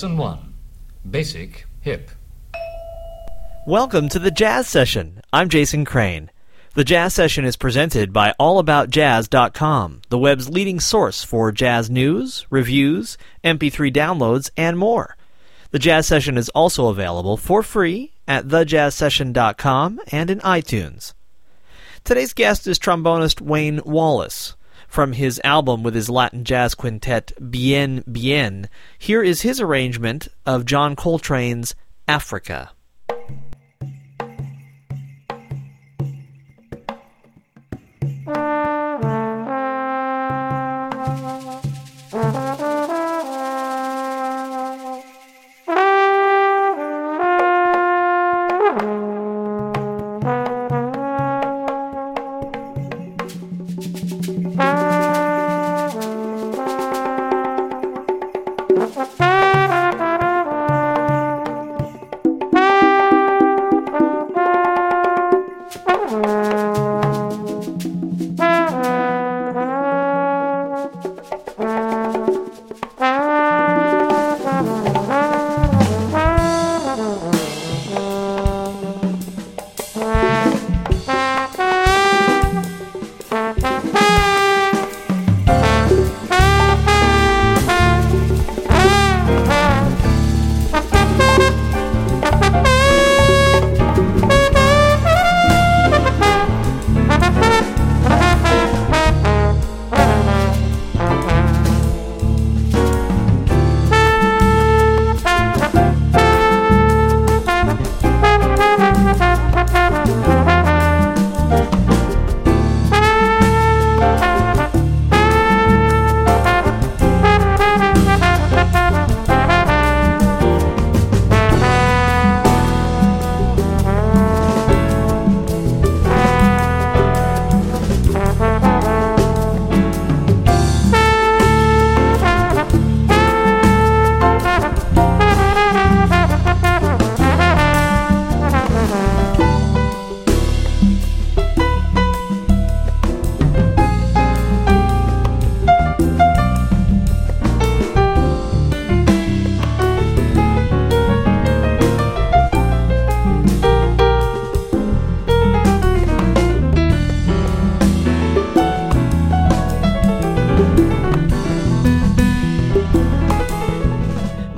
Lesson 0.00 0.16
1 0.16 0.54
Basic 1.10 1.66
Hip. 1.82 2.10
Welcome 3.66 4.08
to 4.08 4.18
the 4.18 4.30
Jazz 4.30 4.66
Session. 4.66 5.20
I'm 5.30 5.50
Jason 5.50 5.84
Crane. 5.84 6.30
The 6.72 6.84
Jazz 6.84 7.12
Session 7.12 7.44
is 7.44 7.58
presented 7.58 8.10
by 8.10 8.32
AllAboutJazz.com, 8.40 10.00
the 10.08 10.18
web's 10.18 10.48
leading 10.48 10.80
source 10.80 11.22
for 11.22 11.52
jazz 11.52 11.90
news, 11.90 12.46
reviews, 12.48 13.18
MP3 13.44 13.92
downloads, 13.92 14.48
and 14.56 14.78
more. 14.78 15.18
The 15.70 15.78
Jazz 15.78 16.06
Session 16.06 16.38
is 16.38 16.48
also 16.48 16.86
available 16.86 17.36
for 17.36 17.62
free 17.62 18.14
at 18.26 18.48
thejazzsession.com 18.48 20.00
and 20.10 20.30
in 20.30 20.40
iTunes. 20.40 21.12
Today's 22.04 22.32
guest 22.32 22.66
is 22.66 22.78
trombonist 22.78 23.42
Wayne 23.42 23.82
Wallace. 23.84 24.56
From 24.90 25.12
his 25.12 25.40
album 25.44 25.84
with 25.84 25.94
his 25.94 26.10
Latin 26.10 26.42
jazz 26.42 26.74
quintet 26.74 27.30
Bien 27.48 28.02
Bien, 28.10 28.68
here 28.98 29.22
is 29.22 29.42
his 29.42 29.60
arrangement 29.60 30.26
of 30.44 30.64
John 30.64 30.96
Coltrane's 30.96 31.76
Africa. 32.08 32.72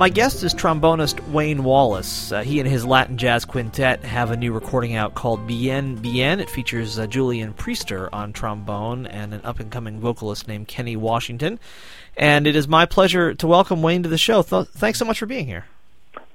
My 0.03 0.09
guest 0.09 0.43
is 0.43 0.53
trombonist 0.53 1.25
Wayne 1.29 1.63
Wallace. 1.63 2.33
Uh, 2.33 2.41
he 2.41 2.59
and 2.59 2.67
his 2.67 2.85
Latin 2.85 3.17
Jazz 3.17 3.45
Quintet 3.45 4.03
have 4.03 4.31
a 4.31 4.35
new 4.35 4.51
recording 4.51 4.95
out 4.95 5.15
called 5.15 5.47
Bien 5.47 5.95
Bien. 5.95 6.41
It 6.41 6.49
features 6.49 6.99
uh, 6.99 7.07
Julian 7.07 7.53
Priester 7.53 8.09
on 8.11 8.33
trombone 8.33 9.07
and 9.07 9.33
an 9.33 9.39
up 9.45 9.61
and 9.61 9.71
coming 9.71 10.01
vocalist 10.01 10.45
named 10.45 10.67
Kenny 10.67 10.97
Washington. 10.97 11.57
And 12.17 12.47
it 12.47 12.53
is 12.53 12.67
my 12.67 12.85
pleasure 12.85 13.33
to 13.33 13.47
welcome 13.47 13.81
Wayne 13.81 14.03
to 14.03 14.09
the 14.09 14.17
show. 14.17 14.41
Th- 14.41 14.67
thanks 14.67 14.99
so 14.99 15.05
much 15.05 15.19
for 15.19 15.25
being 15.25 15.45
here. 15.45 15.67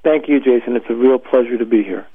Thank 0.03 0.31
you, 0.31 0.41
Jason. 0.41 0.75
It's 0.75 0.89
a 0.89 0.95
real 0.95 1.19
pleasure 1.19 1.59
to 1.59 1.67
be 1.67 1.83
here. 1.83 2.07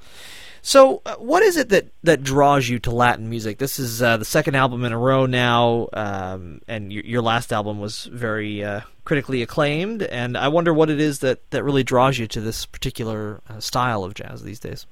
So, 0.66 1.02
uh, 1.04 1.16
what 1.16 1.42
is 1.42 1.58
it 1.58 1.68
that, 1.68 1.88
that 2.04 2.22
draws 2.22 2.70
you 2.70 2.78
to 2.80 2.90
Latin 2.90 3.28
music? 3.28 3.58
This 3.58 3.78
is 3.78 4.00
uh, 4.00 4.16
the 4.16 4.24
second 4.24 4.54
album 4.54 4.82
in 4.86 4.92
a 4.92 4.98
row 4.98 5.26
now, 5.26 5.90
um, 5.92 6.62
and 6.66 6.90
your, 6.90 7.04
your, 7.04 7.20
last 7.20 7.52
album 7.52 7.80
was 7.80 8.06
very 8.06 8.64
uh, 8.64 8.80
critically 9.04 9.42
acclaimed. 9.42 10.04
And 10.04 10.38
I 10.38 10.48
wonder 10.48 10.72
what 10.72 10.88
it 10.88 11.02
is 11.02 11.18
that, 11.18 11.50
that 11.50 11.62
really 11.64 11.82
draws 11.82 12.18
you 12.18 12.26
to 12.28 12.40
this 12.40 12.64
particular 12.64 13.42
uh, 13.46 13.60
style 13.60 14.04
of 14.04 14.14
jazz 14.14 14.42
these 14.42 14.58
days. 14.58 14.86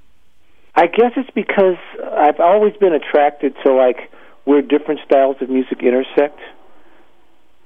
I 0.74 0.88
guess 0.88 1.12
it's 1.16 1.30
because 1.30 1.78
I've 2.18 2.38
always 2.38 2.76
been 2.76 2.92
attracted 2.92 3.54
to 3.64 3.72
like 3.72 4.12
where 4.44 4.60
different 4.60 5.00
styles 5.06 5.36
of 5.40 5.48
music 5.48 5.82
intersect, 5.82 6.38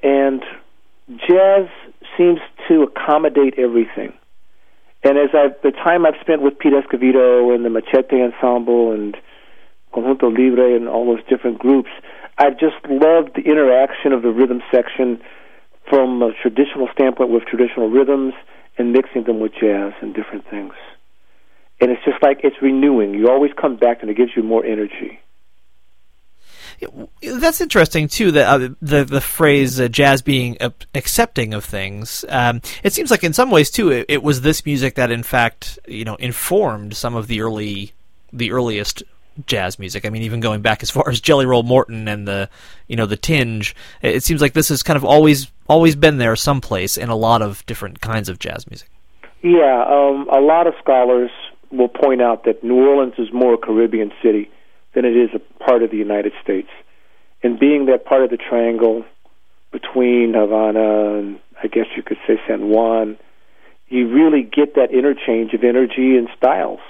and 0.05 0.45
jazz 1.29 1.67
seems 2.17 2.39
to 2.69 2.85
accommodate 2.85 3.55
everything 3.59 4.13
and 5.07 5.19
as 5.19 5.31
I 5.33 5.49
the 5.63 5.73
time 5.73 6.05
I've 6.05 6.21
spent 6.21 6.43
with 6.43 6.59
Pete 6.59 6.73
Escovedo 6.73 7.55
and 7.55 7.65
the 7.65 7.71
Machete 7.71 8.23
Ensemble 8.23 8.93
and 8.93 9.17
Conjunto 9.95 10.29
Libre 10.29 10.75
and 10.75 10.89
all 10.89 11.07
those 11.07 11.25
different 11.29 11.59
groups, 11.59 11.91
I've 12.39 12.59
just 12.59 12.77
loved 12.89 13.31
the 13.35 13.43
interaction 13.43 14.13
of 14.13 14.23
the 14.23 14.31
rhythm 14.31 14.63
section 14.73 15.21
from 15.89 16.23
a 16.23 16.33
traditional 16.43 16.89
standpoint 16.93 17.31
with 17.31 17.45
traditional 17.45 17.89
rhythms 17.89 18.35
and 18.79 18.93
mixing 18.93 19.25
them 19.25 19.41
with 19.41 19.53
jazz 19.53 19.93
and 20.03 20.15
different 20.15 20.45
things. 20.51 20.75
And 21.81 21.91
it's 21.91 22.05
just 22.05 22.23
like 22.23 22.41
it's 22.43 22.57
renewing. 22.61 23.15
You 23.15 23.29
always 23.29 23.53
come 23.61 23.77
back 23.77 23.99
and 24.03 24.11
it 24.11 24.17
gives 24.17 24.33
you 24.37 24.43
more 24.43 24.65
energy. 24.65 25.21
That's 27.23 27.61
interesting 27.61 28.09
too. 28.09 28.33
That 28.33 28.49
uh, 28.49 28.69
the 28.83 29.05
the 29.05 29.21
phrase 29.21 29.81
uh, 29.81 29.89
"jazz 29.89 30.23
being 30.23 30.57
uh, 30.61 30.71
accepting 30.95 31.55
of 31.55 31.65
things." 31.65 32.25
Um, 32.29 32.61
it 32.83 32.93
seems 32.93 33.11
like 33.11 33.25
in 33.25 33.33
some 33.33 33.51
ways 33.51 33.71
too, 33.71 33.91
it, 33.91 34.07
it, 34.09 34.23
was 34.23 34.43
this 34.43 34.65
music 34.67 34.97
that 34.97 35.11
in 35.11 35.23
fact 35.23 35.79
you 35.89 36.05
know 36.05 36.17
informed 36.17 36.95
some 36.95 37.15
of 37.15 37.27
the 37.29 37.41
early 37.41 37.93
the 38.33 38.53
earliest 38.53 39.03
jazz 39.47 39.79
music. 39.79 40.05
I 40.05 40.11
mean, 40.11 40.23
even 40.23 40.41
going 40.41 40.63
back 40.63 40.83
as 40.83 40.91
far 40.91 41.09
as 41.09 41.21
Jelly 41.21 41.47
Roll 41.47 41.63
Morton 41.63 42.09
and 42.09 42.27
the 42.27 42.49
you 42.89 42.97
know 42.97 43.07
the 43.07 43.17
tinge. 43.17 43.75
It 44.03 44.23
seems 44.23 44.41
like 44.41 44.53
this 44.53 44.69
has 44.69 44.83
kind 44.83 44.97
of 44.97 45.05
always 45.05 45.51
always 45.69 45.97
been 45.97 46.19
there 46.19 46.37
someplace 46.37 46.97
in 46.97 47.09
a 47.09 47.17
lot 47.17 47.43
of 47.43 47.65
different 47.67 48.01
kinds 48.01 48.29
of 48.29 48.39
jazz 48.39 48.67
music. 48.69 48.91
Yeah, 49.43 49.85
um, 49.89 50.29
a 50.31 50.41
lot 50.41 50.67
of 50.67 50.75
scholars 50.83 51.31
will 51.71 51.89
point 51.89 52.23
out 52.23 52.45
that 52.45 52.63
New 52.63 52.87
Orleans 52.87 53.15
is 53.19 53.33
more 53.33 53.55
a 53.55 53.59
Caribbean 53.59 54.13
city 54.23 54.51
than 54.97 55.05
it 55.05 55.15
is 55.15 55.29
a 55.35 55.63
part 55.63 55.83
of 55.83 55.91
the 55.91 55.99
United 55.99 56.33
States. 56.43 56.71
And 57.43 57.61
being 57.61 57.87
that 57.87 58.07
part 58.07 58.25
of 58.25 58.31
the 58.31 58.39
triangle 58.39 59.05
between 59.71 60.33
Havana 60.35 61.19
and 61.19 61.39
I 61.63 61.69
guess 61.69 61.85
you 61.95 62.03
could 62.03 62.17
say 62.27 62.41
San 62.49 62.69
Juan, 62.71 63.19
you 63.89 64.09
really 64.09 64.43
get 64.43 64.75
that 64.75 64.91
interchange 64.91 65.53
of 65.53 65.63
energy 65.63 66.17
and 66.17 66.29
styles. 66.37 66.81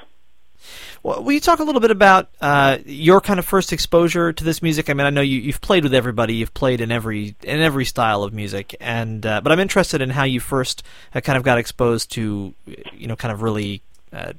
Well, 1.02 1.22
will 1.22 1.32
you 1.32 1.40
talk 1.40 1.58
a 1.58 1.64
little 1.64 1.80
bit 1.80 1.90
about 1.90 2.30
uh, 2.40 2.78
your 2.86 3.20
kind 3.20 3.38
of 3.38 3.44
first 3.44 3.72
exposure 3.72 4.32
to 4.32 4.44
this 4.44 4.62
music? 4.62 4.88
I 4.88 4.94
mean, 4.94 5.06
I 5.06 5.10
know 5.10 5.20
you, 5.20 5.52
have 5.52 5.60
played 5.60 5.82
with 5.82 5.92
everybody, 5.92 6.34
you've 6.34 6.54
played 6.54 6.80
in 6.80 6.90
every 6.90 7.36
in 7.42 7.60
every 7.60 7.84
style 7.84 8.22
of 8.22 8.32
music, 8.32 8.74
and 8.80 9.24
uh, 9.26 9.40
but 9.40 9.52
I'm 9.52 9.60
interested 9.60 10.00
in 10.00 10.10
how 10.10 10.24
you 10.24 10.40
first 10.40 10.82
uh, 11.14 11.20
kind 11.20 11.36
of 11.36 11.44
got 11.44 11.58
exposed 11.58 12.12
to, 12.12 12.54
you 12.94 13.06
know, 13.06 13.16
kind 13.16 13.32
of 13.32 13.42
really 13.42 13.82
uh, 14.12 14.32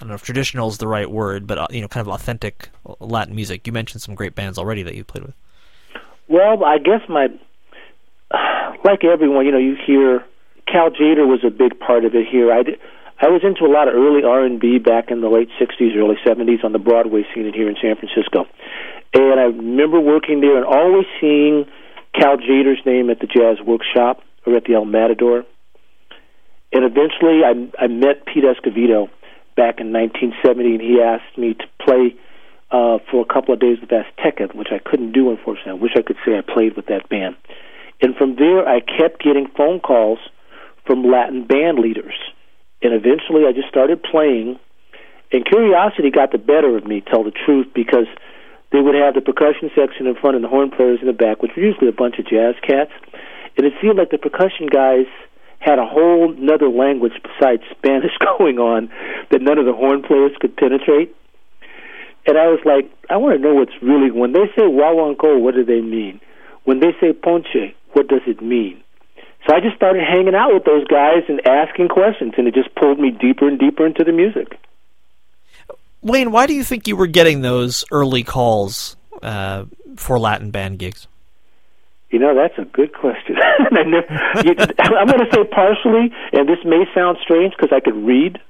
I 0.00 0.04
don't 0.04 0.08
know 0.08 0.14
if 0.14 0.22
traditional 0.22 0.68
is 0.68 0.78
the 0.78 0.88
right 0.88 1.10
word, 1.10 1.46
but 1.46 1.58
uh, 1.58 1.66
you 1.68 1.82
know, 1.82 1.88
kind 1.88 2.06
of 2.06 2.10
authentic 2.10 2.70
Latin 3.00 3.34
music. 3.34 3.66
You 3.66 3.72
mentioned 3.74 4.00
some 4.00 4.14
great 4.14 4.34
bands 4.34 4.56
already 4.56 4.82
that 4.82 4.94
you 4.94 5.04
played 5.04 5.24
with. 5.24 5.34
Well, 6.26 6.64
I 6.64 6.78
guess 6.78 7.02
my 7.06 7.28
like 8.84 9.04
everyone, 9.04 9.44
you 9.44 9.52
know, 9.52 9.58
you 9.58 9.76
hear 9.86 10.24
Cal 10.66 10.88
Tjader 10.88 11.28
was 11.28 11.44
a 11.46 11.50
big 11.50 11.78
part 11.78 12.06
of 12.06 12.14
it 12.14 12.26
here. 12.26 12.50
I 12.50 12.62
did, 12.62 12.80
I 13.20 13.28
was 13.28 13.42
into 13.44 13.66
a 13.66 13.72
lot 13.72 13.88
of 13.88 13.94
early 13.94 14.24
R 14.24 14.42
and 14.42 14.58
B 14.58 14.78
back 14.78 15.10
in 15.10 15.20
the 15.20 15.28
late 15.28 15.50
'60s, 15.60 15.94
early 15.94 16.16
'70s 16.26 16.64
on 16.64 16.72
the 16.72 16.78
Broadway 16.78 17.26
scene 17.34 17.52
here 17.52 17.68
in 17.68 17.76
San 17.82 17.96
Francisco, 17.96 18.46
and 19.12 19.38
I 19.38 19.52
remember 19.52 20.00
working 20.00 20.40
there 20.40 20.56
and 20.56 20.64
always 20.64 21.04
seeing 21.20 21.66
Cal 22.18 22.38
Tjader's 22.38 22.80
name 22.86 23.10
at 23.10 23.20
the 23.20 23.26
Jazz 23.26 23.58
Workshop 23.60 24.22
or 24.46 24.56
at 24.56 24.64
the 24.64 24.74
El 24.74 24.86
Matador. 24.86 25.44
And 26.72 26.84
eventually, 26.84 27.42
I, 27.44 27.84
I 27.84 27.88
met 27.88 28.24
Pete 28.26 28.44
Escovedo 28.44 29.10
back 29.60 29.76
in 29.76 29.92
1970, 29.92 30.80
and 30.80 30.80
he 30.80 31.04
asked 31.04 31.36
me 31.36 31.52
to 31.52 31.66
play 31.84 32.16
uh, 32.72 32.96
for 33.12 33.20
a 33.20 33.28
couple 33.28 33.52
of 33.52 33.60
days 33.60 33.76
with 33.76 33.92
Azteca, 33.92 34.56
which 34.56 34.72
I 34.72 34.80
couldn't 34.80 35.12
do, 35.12 35.28
unfortunately. 35.28 35.76
I 35.76 35.82
wish 35.84 35.92
I 36.00 36.00
could 36.00 36.16
say 36.24 36.32
I 36.32 36.40
played 36.40 36.76
with 36.80 36.86
that 36.86 37.10
band. 37.12 37.36
And 38.00 38.16
from 38.16 38.36
there, 38.40 38.64
I 38.64 38.80
kept 38.80 39.20
getting 39.20 39.52
phone 39.52 39.80
calls 39.80 40.18
from 40.86 41.04
Latin 41.04 41.44
band 41.44 41.78
leaders. 41.78 42.16
And 42.80 42.96
eventually, 42.96 43.44
I 43.44 43.52
just 43.52 43.68
started 43.68 44.02
playing. 44.02 44.56
And 45.30 45.44
curiosity 45.44 46.10
got 46.10 46.32
the 46.32 46.40
better 46.40 46.78
of 46.78 46.86
me, 46.88 47.04
tell 47.04 47.22
the 47.22 47.36
truth, 47.36 47.68
because 47.74 48.08
they 48.72 48.80
would 48.80 48.94
have 48.94 49.12
the 49.12 49.20
percussion 49.20 49.68
section 49.76 50.06
in 50.06 50.16
front 50.16 50.36
and 50.36 50.44
the 50.44 50.48
horn 50.48 50.70
players 50.70 51.04
in 51.04 51.06
the 51.06 51.12
back, 51.12 51.42
which 51.42 51.52
were 51.54 51.62
usually 51.62 51.88
a 51.88 51.92
bunch 51.92 52.16
of 52.18 52.24
jazz 52.24 52.56
cats. 52.64 52.96
And 53.58 53.66
it 53.66 53.74
seemed 53.82 53.98
like 53.98 54.08
the 54.08 54.16
percussion 54.16 54.72
guys 54.72 55.04
had 55.60 55.78
a 55.78 55.86
whole 55.86 56.34
other 56.52 56.68
language 56.68 57.12
besides 57.22 57.62
Spanish 57.70 58.12
going 58.38 58.58
on 58.58 58.90
that 59.30 59.40
none 59.40 59.58
of 59.58 59.66
the 59.66 59.72
horn 59.72 60.02
players 60.02 60.32
could 60.40 60.56
penetrate. 60.56 61.14
And 62.26 62.36
I 62.36 62.48
was 62.48 62.60
like, 62.64 62.90
I 63.08 63.16
want 63.16 63.36
to 63.36 63.42
know 63.42 63.54
what's 63.54 63.72
really 63.80 64.10
when 64.10 64.32
they 64.32 64.46
say 64.56 64.62
Guaguancó, 64.62 65.40
what 65.40 65.54
do 65.54 65.64
they 65.64 65.80
mean? 65.80 66.20
When 66.64 66.80
they 66.80 66.92
say 67.00 67.12
ponche, 67.12 67.74
what 67.92 68.08
does 68.08 68.20
it 68.26 68.42
mean? 68.42 68.82
So 69.46 69.54
I 69.54 69.60
just 69.60 69.76
started 69.76 70.02
hanging 70.02 70.34
out 70.34 70.52
with 70.52 70.64
those 70.64 70.86
guys 70.86 71.24
and 71.28 71.40
asking 71.46 71.88
questions, 71.88 72.34
and 72.36 72.46
it 72.46 72.54
just 72.54 72.74
pulled 72.74 72.98
me 72.98 73.10
deeper 73.10 73.48
and 73.48 73.58
deeper 73.58 73.86
into 73.86 74.04
the 74.04 74.12
music. 74.12 74.58
Wayne, 76.02 76.30
why 76.30 76.46
do 76.46 76.54
you 76.54 76.62
think 76.62 76.86
you 76.86 76.96
were 76.96 77.06
getting 77.06 77.40
those 77.40 77.84
early 77.90 78.22
calls 78.22 78.96
uh, 79.22 79.64
for 79.96 80.18
Latin 80.18 80.50
band 80.50 80.78
gigs? 80.78 81.06
You 82.10 82.18
know, 82.18 82.34
that's 82.34 82.58
a 82.58 82.64
good 82.64 82.92
question. 82.92 83.36
I'm 83.58 83.72
going 83.72 84.02
to 84.02 85.30
say 85.32 85.44
partially, 85.44 86.12
and 86.32 86.48
this 86.48 86.58
may 86.64 86.84
sound 86.92 87.18
strange 87.22 87.54
because 87.56 87.72
I 87.72 87.80
could 87.80 87.94
read. 87.94 88.40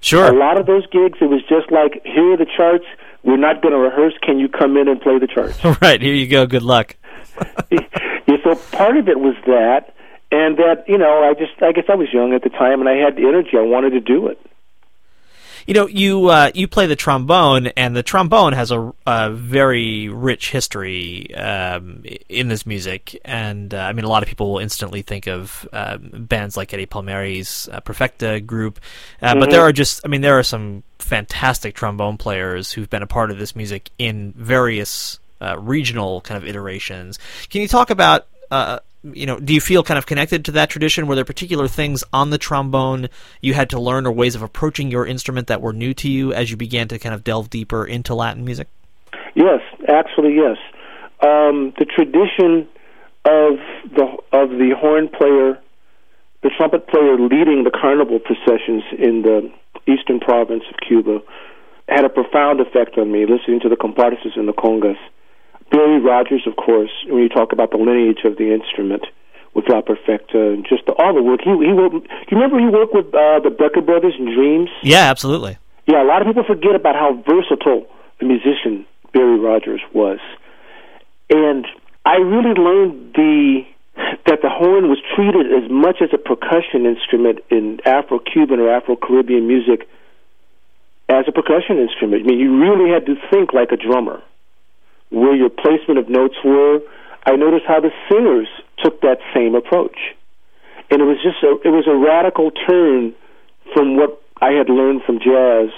Sure. 0.00 0.26
A 0.26 0.36
lot 0.36 0.58
of 0.58 0.66
those 0.66 0.86
gigs, 0.88 1.18
it 1.20 1.30
was 1.30 1.42
just 1.48 1.70
like, 1.70 2.02
here 2.04 2.32
are 2.32 2.36
the 2.36 2.46
charts. 2.46 2.84
We're 3.22 3.36
not 3.36 3.62
going 3.62 3.72
to 3.72 3.78
rehearse. 3.78 4.14
Can 4.22 4.38
you 4.38 4.48
come 4.48 4.76
in 4.76 4.88
and 4.88 5.00
play 5.00 5.18
the 5.18 5.26
charts? 5.26 5.58
right. 5.82 6.00
Here 6.00 6.14
you 6.14 6.28
go. 6.28 6.46
Good 6.46 6.62
luck. 6.62 6.96
yeah, 7.70 8.36
so 8.42 8.54
part 8.72 8.96
of 8.96 9.08
it 9.08 9.20
was 9.20 9.34
that, 9.46 9.94
and 10.32 10.56
that 10.58 10.84
you 10.88 10.96
know, 10.98 11.22
I 11.22 11.34
just, 11.34 11.60
I 11.62 11.72
guess 11.72 11.84
I 11.88 11.94
was 11.94 12.08
young 12.12 12.32
at 12.32 12.42
the 12.42 12.48
time, 12.48 12.80
and 12.80 12.88
I 12.88 12.96
had 12.96 13.16
the 13.16 13.28
energy. 13.28 13.50
I 13.58 13.62
wanted 13.62 13.90
to 13.90 14.00
do 14.00 14.28
it. 14.28 14.40
You 15.66 15.74
know, 15.74 15.86
you 15.88 16.28
uh, 16.28 16.52
you 16.54 16.68
play 16.68 16.86
the 16.86 16.94
trombone, 16.94 17.66
and 17.68 17.96
the 17.96 18.02
trombone 18.04 18.52
has 18.52 18.70
a, 18.70 18.92
a 19.04 19.30
very 19.30 20.08
rich 20.08 20.50
history 20.50 21.34
um, 21.34 22.04
in 22.28 22.46
this 22.46 22.66
music. 22.66 23.20
And 23.24 23.74
uh, 23.74 23.78
I 23.78 23.92
mean, 23.92 24.04
a 24.04 24.08
lot 24.08 24.22
of 24.22 24.28
people 24.28 24.52
will 24.52 24.60
instantly 24.60 25.02
think 25.02 25.26
of 25.26 25.68
uh, 25.72 25.98
bands 25.98 26.56
like 26.56 26.72
Eddie 26.72 26.86
Palmieri's 26.86 27.68
uh, 27.72 27.80
Perfecta 27.80 28.40
group, 28.40 28.78
mm-hmm. 29.20 29.40
but 29.40 29.50
there 29.50 29.62
are 29.62 29.72
just, 29.72 30.02
I 30.04 30.08
mean, 30.08 30.20
there 30.20 30.38
are 30.38 30.44
some 30.44 30.84
fantastic 31.00 31.74
trombone 31.74 32.16
players 32.16 32.70
who've 32.70 32.88
been 32.88 33.02
a 33.02 33.06
part 33.08 33.32
of 33.32 33.38
this 33.38 33.56
music 33.56 33.90
in 33.98 34.32
various 34.36 35.18
uh, 35.40 35.58
regional 35.58 36.20
kind 36.20 36.40
of 36.40 36.48
iterations. 36.48 37.18
Can 37.50 37.60
you 37.60 37.68
talk 37.68 37.90
about 37.90 38.26
uh, 38.50 38.78
you 39.02 39.26
know, 39.26 39.38
do 39.38 39.54
you 39.54 39.60
feel 39.60 39.82
kind 39.82 39.98
of 39.98 40.06
connected 40.06 40.44
to 40.46 40.52
that 40.52 40.70
tradition? 40.70 41.06
Were 41.06 41.14
there 41.14 41.24
particular 41.24 41.68
things 41.68 42.02
on 42.12 42.30
the 42.30 42.38
trombone 42.38 43.08
you 43.40 43.54
had 43.54 43.70
to 43.70 43.80
learn 43.80 44.06
or 44.06 44.12
ways 44.12 44.34
of 44.34 44.42
approaching 44.42 44.90
your 44.90 45.06
instrument 45.06 45.46
that 45.48 45.60
were 45.60 45.72
new 45.72 45.94
to 45.94 46.08
you 46.08 46.32
as 46.32 46.50
you 46.50 46.56
began 46.56 46.88
to 46.88 46.98
kind 46.98 47.14
of 47.14 47.24
delve 47.24 47.50
deeper 47.50 47.84
into 47.84 48.14
Latin 48.14 48.44
music? 48.44 48.68
Yes, 49.34 49.60
actually, 49.88 50.34
yes. 50.34 50.56
Um, 51.20 51.72
the 51.78 51.84
tradition 51.84 52.68
of 53.24 53.58
the 53.94 54.06
of 54.32 54.50
the 54.50 54.74
horn 54.78 55.08
player, 55.08 55.58
the 56.42 56.50
trumpet 56.56 56.88
player 56.88 57.18
leading 57.18 57.64
the 57.64 57.70
carnival 57.70 58.18
processions 58.18 58.82
in 58.98 59.22
the 59.22 59.52
eastern 59.86 60.20
province 60.20 60.64
of 60.70 60.76
Cuba 60.86 61.20
had 61.88 62.04
a 62.04 62.08
profound 62.08 62.60
effect 62.60 62.98
on 62.98 63.10
me. 63.12 63.26
Listening 63.26 63.60
to 63.60 63.68
the 63.68 63.76
comparsas 63.76 64.36
and 64.36 64.48
the 64.48 64.52
congas 64.52 64.98
Barry 65.70 66.00
Rogers, 66.00 66.46
of 66.46 66.56
course, 66.56 66.90
when 67.06 67.22
you 67.22 67.28
talk 67.28 67.52
about 67.52 67.70
the 67.70 67.78
lineage 67.78 68.24
of 68.24 68.36
the 68.36 68.52
instrument 68.52 69.04
with 69.54 69.64
La 69.68 69.80
Perfecta 69.80 70.52
and 70.52 70.66
just 70.68 70.84
the, 70.86 70.92
all 70.92 71.14
the 71.14 71.22
work. 71.22 71.40
He, 71.42 71.50
he 71.50 71.72
worked, 71.72 71.94
do 71.94 72.28
you 72.30 72.36
remember 72.36 72.60
he 72.60 72.68
worked 72.68 72.94
with 72.94 73.06
uh, 73.06 73.40
the 73.40 73.48
Brecker 73.48 73.84
brothers 73.84 74.14
in 74.18 74.26
Dreams? 74.34 74.68
Yeah, 74.82 75.10
absolutely. 75.10 75.58
Yeah, 75.86 76.02
a 76.02 76.06
lot 76.06 76.20
of 76.20 76.28
people 76.28 76.44
forget 76.44 76.74
about 76.74 76.94
how 76.94 77.14
versatile 77.26 77.86
the 78.20 78.26
musician 78.26 78.84
Barry 79.12 79.38
Rogers 79.38 79.80
was. 79.94 80.18
And 81.30 81.66
I 82.04 82.16
really 82.16 82.54
learned 82.54 83.14
the 83.14 83.62
that 84.26 84.42
the 84.42 84.50
horn 84.50 84.90
was 84.90 84.98
treated 85.14 85.46
as 85.56 85.70
much 85.70 86.02
as 86.02 86.10
a 86.12 86.18
percussion 86.18 86.84
instrument 86.84 87.38
in 87.50 87.80
Afro-Cuban 87.86 88.60
or 88.60 88.68
Afro-Caribbean 88.68 89.46
music 89.48 89.88
as 91.08 91.24
a 91.26 91.32
percussion 91.32 91.78
instrument. 91.78 92.24
I 92.24 92.26
mean, 92.26 92.38
you 92.38 92.60
really 92.60 92.90
had 92.92 93.06
to 93.06 93.14
think 93.30 93.54
like 93.54 93.72
a 93.72 93.76
drummer 93.76 94.22
where 95.10 95.34
your 95.34 95.50
placement 95.50 95.98
of 95.98 96.08
notes 96.08 96.36
were. 96.44 96.80
I 97.24 97.36
noticed 97.36 97.64
how 97.66 97.80
the 97.80 97.90
singers 98.10 98.48
took 98.82 99.00
that 99.00 99.18
same 99.34 99.54
approach, 99.54 99.98
and 100.90 101.00
it 101.00 101.04
was 101.04 101.18
just 101.22 101.42
a 101.42 101.58
it 101.66 101.72
was 101.72 101.86
a 101.88 101.96
radical 101.96 102.50
turn 102.50 103.14
from 103.74 103.96
what 103.96 104.22
I 104.40 104.52
had 104.52 104.68
learned 104.68 105.02
from 105.04 105.18
jazz 105.18 105.70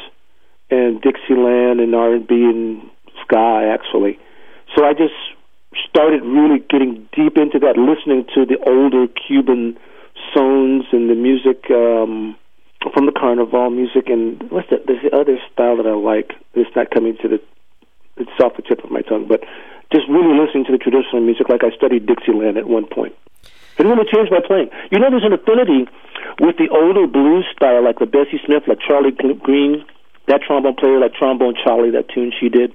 and 0.71 1.01
Dixieland 1.01 1.81
and 1.81 1.95
R 1.95 2.15
and 2.15 2.91
ska 3.23 3.73
actually. 3.73 4.19
So 4.77 4.85
I 4.85 4.93
just 4.93 5.15
started 5.89 6.23
really 6.23 6.61
getting 6.69 7.09
deep 7.17 7.37
into 7.37 7.59
that, 7.61 7.77
listening 7.77 8.27
to 8.35 8.45
the 8.45 8.59
older 8.67 9.07
Cuban 9.09 9.79
songs 10.35 10.85
and 10.93 11.09
the 11.09 11.15
music 11.15 11.71
um, 11.71 12.37
from 12.93 13.07
the 13.07 13.13
carnival 13.13 13.71
music 13.71 14.09
and 14.09 14.51
what's 14.51 14.69
the, 14.71 14.83
there's 14.87 15.03
the 15.03 15.17
other 15.17 15.39
style 15.53 15.77
that 15.77 15.87
I 15.87 15.95
like. 15.95 16.33
It's 16.55 16.75
not 16.77 16.91
coming 16.91 17.17
to 17.23 17.29
the 17.29 17.41
it's 18.21 18.31
off 18.43 18.57
the 18.57 18.63
tip 18.63 18.85
of 18.85 18.91
my 18.91 19.03
tongue, 19.03 19.27
but 19.29 19.43
just 19.93 20.09
really 20.09 20.39
listening 20.39 20.65
to 20.67 20.73
the 20.73 20.79
traditional 20.79 21.23
music 21.23 21.49
like 21.49 21.65
I 21.65 21.71
studied 21.75 22.07
Dixieland 22.07 22.59
at 22.59 22.69
one 22.69 22.87
point. 22.87 23.15
It 23.79 23.87
really 23.87 24.05
changed 24.13 24.33
my 24.33 24.41
playing. 24.45 24.71
You 24.91 24.99
know, 24.99 25.09
there's 25.09 25.25
an 25.25 25.33
affinity 25.33 25.87
with 26.41 26.57
the 26.59 26.69
older 26.69 27.07
blues 27.07 27.47
style, 27.55 27.83
like 27.85 27.99
the 27.99 28.07
Bessie 28.07 28.41
Smith, 28.45 28.65
like 28.67 28.79
Charlie 28.81 29.13
Green, 29.13 29.85
that 30.27 30.43
trombone 30.43 30.75
player, 30.75 30.99
like 30.99 31.15
Trombone 31.15 31.55
Charlie, 31.63 31.93
that 31.93 32.09
tune 32.09 32.33
she 32.39 32.49
did, 32.49 32.75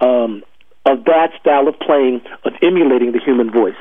um, 0.00 0.42
of 0.84 1.04
that 1.04 1.30
style 1.40 1.68
of 1.68 1.78
playing, 1.78 2.22
of 2.44 2.52
emulating 2.62 3.12
the 3.12 3.20
human 3.20 3.50
voice. 3.50 3.78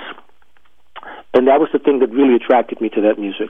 And 1.33 1.47
that 1.47 1.59
was 1.59 1.69
the 1.73 1.79
thing 1.79 1.99
that 1.99 2.11
really 2.11 2.35
attracted 2.35 2.79
me 2.81 2.89
to 2.89 3.01
that 3.01 3.19
music. 3.19 3.49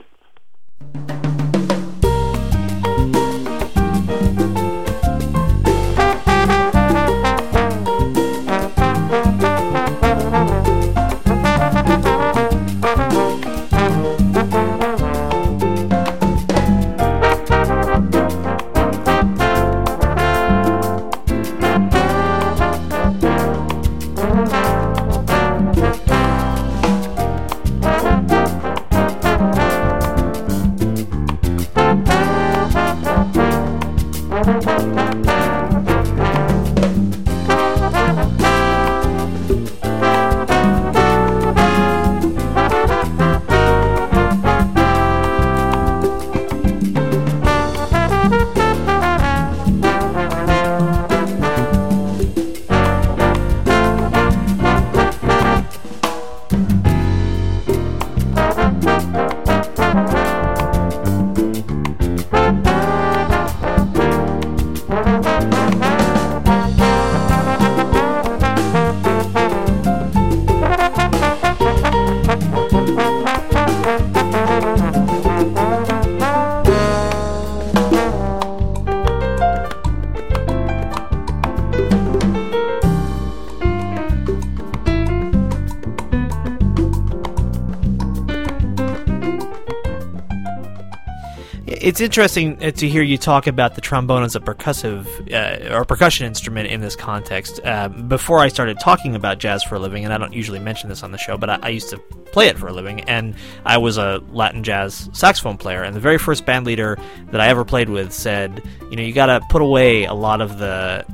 It's 91.86 92.00
interesting 92.00 92.60
uh, 92.64 92.72
to 92.72 92.88
hear 92.88 93.00
you 93.00 93.16
talk 93.16 93.46
about 93.46 93.76
the 93.76 93.80
trombone 93.80 94.24
as 94.24 94.34
a 94.34 94.40
percussive 94.40 95.06
uh, 95.32 95.72
or 95.72 95.84
percussion 95.84 96.26
instrument 96.26 96.68
in 96.68 96.80
this 96.80 96.96
context. 96.96 97.60
Uh, 97.62 97.88
before 97.88 98.40
I 98.40 98.48
started 98.48 98.80
talking 98.80 99.14
about 99.14 99.38
jazz 99.38 99.62
for 99.62 99.76
a 99.76 99.78
living, 99.78 100.04
and 100.04 100.12
I 100.12 100.18
don't 100.18 100.32
usually 100.32 100.58
mention 100.58 100.88
this 100.88 101.04
on 101.04 101.12
the 101.12 101.18
show, 101.18 101.38
but 101.38 101.48
I, 101.48 101.58
I, 101.62 101.68
used 101.68 101.88
to 101.90 101.98
play 102.32 102.48
it 102.48 102.58
for 102.58 102.66
a 102.66 102.72
living, 102.72 103.02
and 103.02 103.36
I 103.64 103.78
was 103.78 103.98
a 103.98 104.20
Latin 104.32 104.64
jazz 104.64 105.08
saxophone 105.12 105.58
player. 105.58 105.84
And 105.84 105.94
the 105.94 106.00
very 106.00 106.18
first 106.18 106.44
band 106.44 106.66
leader 106.66 106.98
that 107.30 107.40
I 107.40 107.46
ever 107.46 107.64
played 107.64 107.88
with 107.88 108.12
said, 108.12 108.60
"You 108.90 108.96
know, 108.96 109.04
you 109.04 109.12
got 109.12 109.26
to 109.26 109.40
put 109.48 109.62
away 109.62 110.06
a 110.06 110.14
lot 110.14 110.40
of 110.40 110.58
the." 110.58 111.06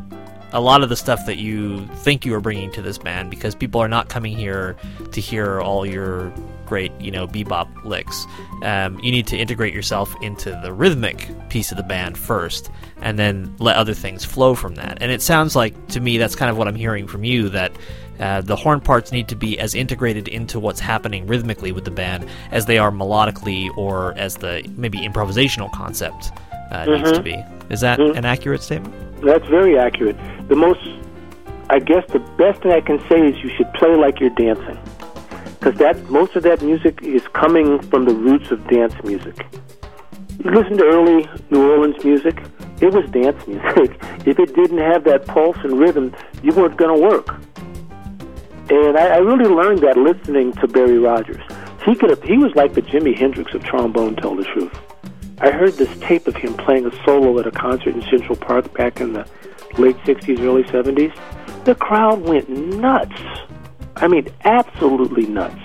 A 0.53 0.61
lot 0.61 0.83
of 0.83 0.89
the 0.89 0.97
stuff 0.97 1.25
that 1.27 1.39
you 1.39 1.87
think 1.97 2.27
you 2.27 2.35
are 2.35 2.41
bringing 2.41 2.71
to 2.73 2.83
this 2.83 2.99
band 2.99 3.31
because 3.31 3.55
people 3.55 3.81
are 3.81 3.89
not 3.89 4.09
coming 4.09 4.37
here 4.37 4.77
to 5.13 5.21
hear 5.21 5.61
all 5.61 5.87
your 5.87 6.33
great, 6.67 6.93
you 6.99 7.11
know, 7.11 7.27
bebop 7.27 7.69
licks. 7.85 8.27
Um, 8.63 8.99
you 9.01 9.11
need 9.11 9.27
to 9.27 9.37
integrate 9.37 9.75
yourself 9.75 10.15
into 10.23 10.59
the 10.63 10.73
rhythmic 10.73 11.29
piece 11.51 11.71
of 11.71 11.77
the 11.77 11.83
band 11.83 12.17
first, 12.17 12.71
and 13.03 13.19
then 13.19 13.55
let 13.59 13.77
other 13.77 13.93
things 13.93 14.25
flow 14.25 14.55
from 14.55 14.75
that. 14.77 14.99
And 15.03 15.11
it 15.11 15.21
sounds 15.21 15.55
like 15.55 15.75
to 15.89 16.01
me 16.01 16.17
that's 16.17 16.35
kind 16.35 16.51
of 16.51 16.57
what 16.57 16.69
I'm 16.69 16.75
hearing 16.75 17.07
from 17.07 17.25
you 17.25 17.49
that. 17.51 17.73
Uh, 18.21 18.41
the 18.41 18.55
horn 18.55 18.79
parts 18.81 19.11
need 19.11 19.27
to 19.27 19.35
be 19.35 19.59
as 19.59 19.75
integrated 19.75 20.29
into 20.29 20.61
what's 20.61 20.79
happening 20.79 21.27
rhythmically 21.27 21.73
with 21.73 21.85
the 21.85 21.91
band 21.91 22.29
as 22.53 22.67
they 22.67 22.79
are 22.79 22.93
melodically 22.93 23.69
or 23.77 24.13
as 24.17 24.37
the 24.37 24.63
maybe 24.77 24.99
improvisational 24.99 25.73
concept 25.73 26.31
uh, 26.73 26.85
mm-hmm. 26.85 27.05
needs 27.05 27.19
to 27.19 27.23
be. 27.23 27.45
Is 27.71 27.81
that 27.81 27.99
mm-hmm. 27.99 28.17
an 28.17 28.25
accurate 28.25 28.63
statement? 28.63 28.95
That's 29.23 29.47
very 29.49 29.79
accurate. 29.79 30.17
The 30.49 30.57
most, 30.57 30.81
I 31.71 31.79
guess, 31.79 32.05
the 32.11 32.19
best 32.37 32.63
thing 32.63 32.73
I 32.73 32.81
can 32.81 32.99
say 33.09 33.29
is 33.29 33.43
you 33.43 33.51
should 33.57 33.73
play 33.75 33.95
like 33.95 34.21
you're 34.21 34.31
dancing 34.31 34.79
because 35.59 35.79
that 35.79 36.11
most 36.11 36.35
of 36.35 36.43
that 36.43 36.61
music 36.61 37.01
is 37.03 37.23
coming 37.29 37.81
from 37.83 38.05
the 38.05 38.15
roots 38.15 38.51
of 38.51 38.67
dance 38.67 38.95
music. 39.05 39.47
You 40.43 40.51
listen 40.51 40.77
to 40.79 40.85
early 40.85 41.29
New 41.51 41.71
Orleans 41.71 42.03
music; 42.05 42.43
it 42.81 42.93
was 42.93 43.09
dance 43.11 43.47
music. 43.47 43.97
if 44.27 44.39
it 44.41 44.55
didn't 44.55 44.79
have 44.79 45.05
that 45.05 45.27
pulse 45.27 45.59
and 45.63 45.79
rhythm, 45.79 46.15
you 46.43 46.53
weren't 46.53 46.77
going 46.77 47.01
to 47.01 47.07
work. 47.07 47.29
And 48.71 48.97
I, 48.97 49.15
I 49.15 49.19
really 49.19 49.49
learned 49.49 49.81
that 49.81 49.97
listening 49.97 50.53
to 50.55 50.67
Barry 50.67 50.99
Rogers. 50.99 51.43
He 51.85 51.95
could 51.95 52.11
have, 52.11 52.23
he 52.23 52.39
was 52.39 52.55
like 52.55 52.75
the 52.75 52.83
Jimi 52.83 53.17
Hendrix 53.17 53.55
of 53.55 53.63
trombone. 53.63 54.17
Tell 54.17 54.35
the 54.35 54.45
truth. 54.45 54.73
I 55.43 55.51
heard 55.51 55.73
this 55.73 55.91
tape 55.99 56.29
of 56.29 56.37
him 56.37 56.55
playing 56.55 56.87
a 56.87 57.05
solo 57.05 57.37
at 57.41 57.49
a 57.49 57.51
concert 57.51 57.97
in 57.97 58.03
Central 58.03 58.37
Park 58.37 58.73
back 58.75 59.01
in 59.01 59.13
the 59.13 59.27
late 59.77 59.97
'60s, 60.05 60.39
early 60.39 60.63
'70s. 60.63 61.13
The 61.65 61.75
crowd 61.75 62.21
went 62.21 62.49
nuts. 62.49 63.21
I 63.97 64.07
mean, 64.07 64.29
absolutely 64.45 65.27
nuts. 65.27 65.61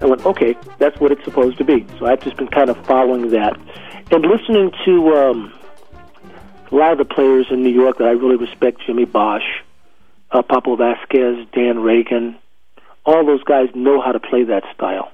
I 0.00 0.06
went, 0.06 0.26
okay, 0.26 0.56
that's 0.78 0.98
what 0.98 1.12
it's 1.12 1.22
supposed 1.22 1.58
to 1.58 1.64
be. 1.64 1.86
So 2.00 2.06
I've 2.06 2.22
just 2.24 2.36
been 2.36 2.48
kind 2.48 2.68
of 2.68 2.86
following 2.86 3.30
that 3.30 3.56
and 4.10 4.26
listening 4.26 4.72
to 4.84 5.14
um, 5.14 5.52
a 6.72 6.74
lot 6.74 6.90
of 6.90 6.98
the 6.98 7.04
players 7.04 7.46
in 7.50 7.62
New 7.62 7.72
York 7.72 7.98
that 7.98 8.08
I 8.08 8.10
really 8.10 8.36
respect: 8.36 8.82
Jimmy 8.84 9.04
Bosch, 9.04 9.46
uh, 10.32 10.42
Papo 10.42 10.76
Vasquez, 10.76 11.46
Dan 11.52 11.78
Reagan. 11.78 12.36
All 13.06 13.24
those 13.24 13.44
guys 13.44 13.68
know 13.76 14.00
how 14.00 14.10
to 14.10 14.18
play 14.18 14.42
that 14.42 14.64
style. 14.74 15.13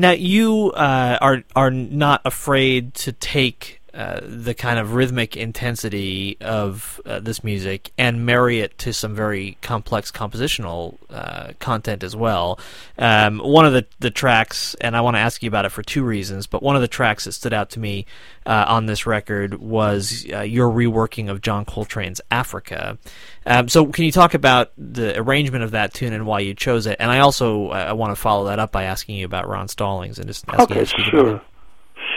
Now 0.00 0.12
you 0.12 0.72
uh, 0.72 1.18
are 1.20 1.44
are 1.54 1.70
not 1.70 2.22
afraid 2.24 2.94
to 2.94 3.12
take 3.12 3.79
uh, 3.94 4.20
the 4.22 4.54
kind 4.54 4.78
of 4.78 4.94
rhythmic 4.94 5.36
intensity 5.36 6.36
of 6.40 7.00
uh, 7.04 7.20
this 7.20 7.42
music 7.42 7.92
and 7.98 8.24
marry 8.24 8.60
it 8.60 8.76
to 8.78 8.92
some 8.92 9.14
very 9.14 9.58
complex 9.62 10.10
compositional 10.10 10.96
uh, 11.10 11.52
content 11.58 12.04
as 12.04 12.14
well. 12.14 12.58
Um, 12.98 13.38
one 13.38 13.66
of 13.66 13.72
the, 13.72 13.86
the 13.98 14.10
tracks, 14.10 14.74
and 14.80 14.96
I 14.96 15.00
want 15.00 15.16
to 15.16 15.20
ask 15.20 15.42
you 15.42 15.48
about 15.48 15.64
it 15.64 15.70
for 15.70 15.82
two 15.82 16.04
reasons, 16.04 16.46
but 16.46 16.62
one 16.62 16.76
of 16.76 16.82
the 16.82 16.88
tracks 16.88 17.24
that 17.24 17.32
stood 17.32 17.52
out 17.52 17.70
to 17.70 17.80
me 17.80 18.06
uh, 18.46 18.64
on 18.68 18.86
this 18.86 19.06
record 19.06 19.54
was 19.54 20.26
uh, 20.32 20.40
your 20.40 20.70
reworking 20.70 21.30
of 21.30 21.40
John 21.40 21.64
Coltrane's 21.64 22.20
Africa. 22.30 22.98
Um, 23.46 23.68
so, 23.68 23.86
can 23.86 24.04
you 24.04 24.12
talk 24.12 24.34
about 24.34 24.72
the 24.76 25.18
arrangement 25.18 25.64
of 25.64 25.72
that 25.72 25.94
tune 25.94 26.12
and 26.12 26.26
why 26.26 26.40
you 26.40 26.54
chose 26.54 26.86
it? 26.86 26.96
And 27.00 27.10
I 27.10 27.20
also 27.20 27.68
I 27.68 27.92
want 27.92 28.12
to 28.12 28.20
follow 28.20 28.46
that 28.46 28.58
up 28.58 28.72
by 28.72 28.84
asking 28.84 29.16
you 29.16 29.26
about 29.26 29.48
Ron 29.48 29.68
Stallings 29.68 30.18
and 30.18 30.26
just 30.26 30.44
asking 30.48 30.64
okay, 30.76 30.80
you 30.80 30.86
to 30.86 31.10
sure, 31.10 31.42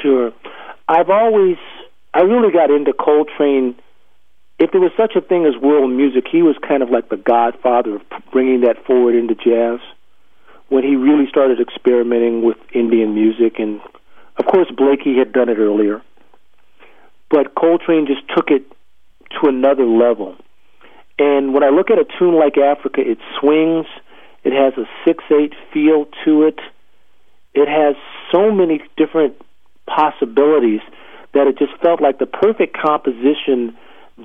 sure. 0.02 0.34
I've 0.88 1.10
always, 1.10 1.58
I 2.14 2.22
really 2.22 2.52
got 2.52 2.70
into 2.70 2.94
Coltrane. 2.94 3.76
If 4.60 4.72
there 4.72 4.82
was 4.82 4.92
such 4.98 5.16
a 5.16 5.22
thing 5.22 5.46
as 5.46 5.62
world 5.62 5.92
music, 5.92 6.26
he 6.32 6.42
was 6.42 6.56
kind 6.68 6.84
of 6.84 6.90
like 6.90 7.10
the 7.10 7.18
godfather 7.18 7.96
of 7.96 8.02
bringing 8.32 8.62
that 8.62 8.86
forward 8.86 9.16
into 9.16 9.36
jazz. 9.36 9.80
When 10.70 10.84
he 10.84 10.96
really 10.96 11.28
started 11.30 11.60
experimenting 11.60 12.44
with 12.44 12.58
Indian 12.74 13.14
music, 13.14 13.60
and 13.60 13.82
of 14.38 14.46
course 14.46 14.68
Blakey 14.76 15.18
had 15.18 15.32
done 15.32 15.50
it 15.50 15.58
earlier, 15.58 16.02
but 17.30 17.56
Coltrane 17.56 18.08
just 18.08 18.22
took 18.36 18.50
it 18.50 18.64
to 19.42 19.48
another 19.50 19.86
level. 19.86 20.36
And 21.20 21.54
when 21.54 21.64
I 21.64 21.70
look 21.70 21.92
at 21.92 22.00
a 22.00 22.06
tune 22.18 22.36
like 22.36 22.58
Africa, 22.58 23.02
it 23.02 23.20
swings. 23.40 23.86
It 24.44 24.54
has 24.54 24.74
a 24.78 24.88
six-eight 25.06 25.54
feel 25.74 26.06
to 26.26 26.44
it. 26.44 26.60
It 27.54 27.68
has 27.68 27.96
so 28.32 28.52
many 28.52 28.82
different 28.98 29.36
possibilities 29.88 30.82
that 31.34 31.48
it 31.48 31.58
just 31.58 31.74
felt 31.82 32.02
like 32.02 32.20
the 32.20 32.26
perfect 32.26 32.78
composition 32.78 33.76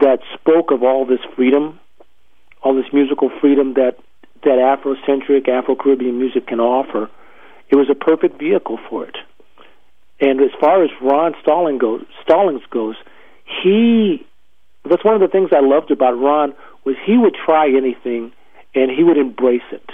that 0.00 0.20
spoke 0.34 0.70
of 0.70 0.82
all 0.82 1.06
this 1.06 1.20
freedom, 1.34 1.80
all 2.62 2.74
this 2.74 2.92
musical 2.92 3.30
freedom 3.40 3.74
that 3.74 3.96
that 4.44 4.58
Afrocentric 4.58 5.48
Afro 5.48 5.74
Caribbean 5.74 6.18
music 6.18 6.46
can 6.46 6.60
offer. 6.60 7.10
It 7.70 7.76
was 7.76 7.90
a 7.90 7.94
perfect 7.94 8.38
vehicle 8.38 8.78
for 8.88 9.04
it. 9.04 9.16
And 10.20 10.40
as 10.40 10.50
far 10.60 10.84
as 10.84 10.90
Ron 11.02 11.34
Stalling 11.42 11.78
goes, 11.78 12.04
Stallings 12.22 12.62
goes, 12.70 12.94
he 13.62 14.24
that's 14.88 15.04
one 15.04 15.14
of 15.14 15.20
the 15.20 15.28
things 15.28 15.50
I 15.52 15.60
loved 15.60 15.90
about 15.90 16.12
Ron 16.12 16.54
was 16.84 16.96
he 17.04 17.18
would 17.18 17.34
try 17.34 17.68
anything 17.68 18.32
and 18.74 18.90
he 18.90 19.02
would 19.02 19.18
embrace 19.18 19.66
it. 19.72 19.90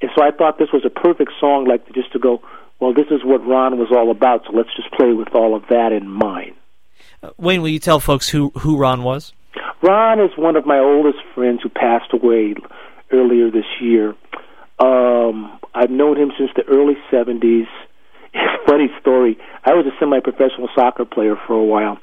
And 0.00 0.10
so 0.14 0.22
I 0.22 0.30
thought 0.30 0.58
this 0.58 0.72
was 0.72 0.84
a 0.84 0.90
perfect 0.90 1.32
song, 1.40 1.66
like 1.66 1.86
just 1.94 2.12
to 2.12 2.18
go, 2.18 2.42
well, 2.80 2.92
this 2.92 3.06
is 3.10 3.20
what 3.24 3.46
Ron 3.46 3.78
was 3.78 3.88
all 3.90 4.10
about, 4.10 4.44
so 4.46 4.56
let's 4.56 4.74
just 4.76 4.90
play 4.92 5.12
with 5.12 5.28
all 5.34 5.54
of 5.54 5.62
that 5.68 5.92
in 5.92 6.08
mind. 6.08 6.54
Uh, 7.22 7.30
Wayne, 7.38 7.62
will 7.62 7.68
you 7.68 7.78
tell 7.78 8.00
folks 8.00 8.28
who, 8.28 8.50
who 8.58 8.76
Ron 8.76 9.02
was? 9.02 9.32
Ron 9.82 10.20
is 10.20 10.30
one 10.36 10.56
of 10.56 10.66
my 10.66 10.78
oldest 10.78 11.18
friends 11.34 11.60
who 11.62 11.68
passed 11.68 12.12
away 12.12 12.54
earlier 13.12 13.50
this 13.50 13.64
year. 13.80 14.14
Um, 14.78 15.58
I've 15.74 15.90
known 15.90 16.16
him 16.16 16.32
since 16.36 16.50
the 16.56 16.64
early 16.64 16.96
70s. 17.12 17.66
Funny 18.66 18.88
story. 19.00 19.38
I 19.64 19.74
was 19.74 19.86
a 19.86 19.96
semi 19.98 20.20
professional 20.20 20.68
soccer 20.74 21.04
player 21.04 21.36
for 21.46 21.54
a 21.54 21.64
while. 21.64 21.98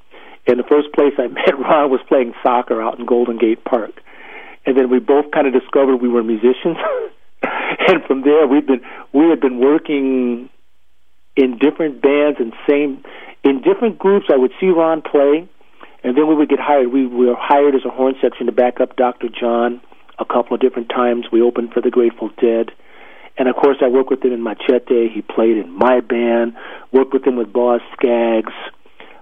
And 0.48 0.60
the 0.60 0.64
first 0.64 0.94
place 0.94 1.14
I 1.18 1.28
met 1.28 1.58
Ron 1.60 1.92
was 1.92 2.00
playing 2.08 2.34
soccer 2.44 2.82
out 2.82 3.00
in 3.00 3.06
Golden 3.06 3.38
Gate 3.38 3.64
Park. 3.64 4.02
And 4.66 4.78
then 4.78 4.90
we 4.90 5.00
both 5.00 5.32
kind 5.32 5.48
of 5.48 5.54
discovered 5.54 5.98
we 5.98 6.10
were 6.10 6.24
musicians. 6.24 6.78
and 7.44 8.04
from 8.06 8.22
there 8.22 8.48
we've 8.48 8.66
been 8.66 8.82
we 9.14 9.28
had 9.30 9.40
been 9.40 9.60
working 9.60 10.50
in 11.36 11.58
different 11.58 12.02
bands 12.02 12.40
and 12.40 12.54
same 12.70 13.04
in 13.44 13.62
different 13.62 13.98
groups. 13.98 14.28
I 14.32 14.38
would 14.38 14.52
see 14.60 14.68
Ron 14.68 15.02
play, 15.02 15.48
and 16.04 16.18
then 16.18 16.28
we 16.28 16.36
would 16.36 16.50
get 16.50 16.60
hired. 16.60 16.92
We 16.92 17.08
were 17.08 17.36
hired 17.38 17.76
as 17.76 17.82
a 17.86 17.90
horn 17.90 18.16
section 18.22 18.46
to 18.48 18.52
back 18.52 18.80
up 18.80 18.96
Dr. 18.96 19.28
John 19.30 19.82
a 20.20 20.26
couple 20.26 20.54
of 20.54 20.62
different 20.62 20.90
times. 20.90 21.26
We 21.32 21.42
opened 21.42 21.74
for 21.74 21.82
the 21.82 21.90
Grateful 21.90 22.30
Dead. 22.40 22.72
And 23.38 23.48
of 23.48 23.56
course, 23.56 23.78
I 23.82 23.88
worked 23.88 24.12
with 24.12 24.24
him 24.24 24.34
in 24.34 24.44
Machete. 24.44 25.10
He 25.10 25.22
played 25.22 25.58
in 25.58 25.72
my 25.72 26.02
band. 26.02 26.54
Worked 26.92 27.14
with 27.14 27.26
him 27.26 27.38
with 27.38 27.52
Boz 27.52 27.82
Scaggs. 27.94 28.54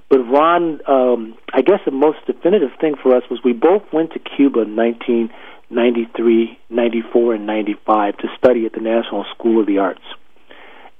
But 0.10 0.20
Ron, 0.20 0.82
um, 0.88 1.38
I 1.54 1.62
guess 1.62 1.80
the 1.86 1.92
most 1.92 2.18
definitive 2.26 2.72
thing 2.82 2.96
for 3.02 3.16
us 3.16 3.24
was 3.30 3.40
we 3.46 3.54
both 3.54 3.84
went 3.94 4.14
to 4.14 4.20
Cuba 4.20 4.62
in 4.62 4.76
1993, 4.76 6.58
94, 6.70 7.34
and 7.36 7.46
95 7.46 8.18
to 8.18 8.28
study 8.38 8.66
at 8.66 8.74
the 8.74 8.82
National 8.82 9.24
School 9.36 9.62
of 9.62 9.68
the 9.68 9.78
Arts. 9.78 10.02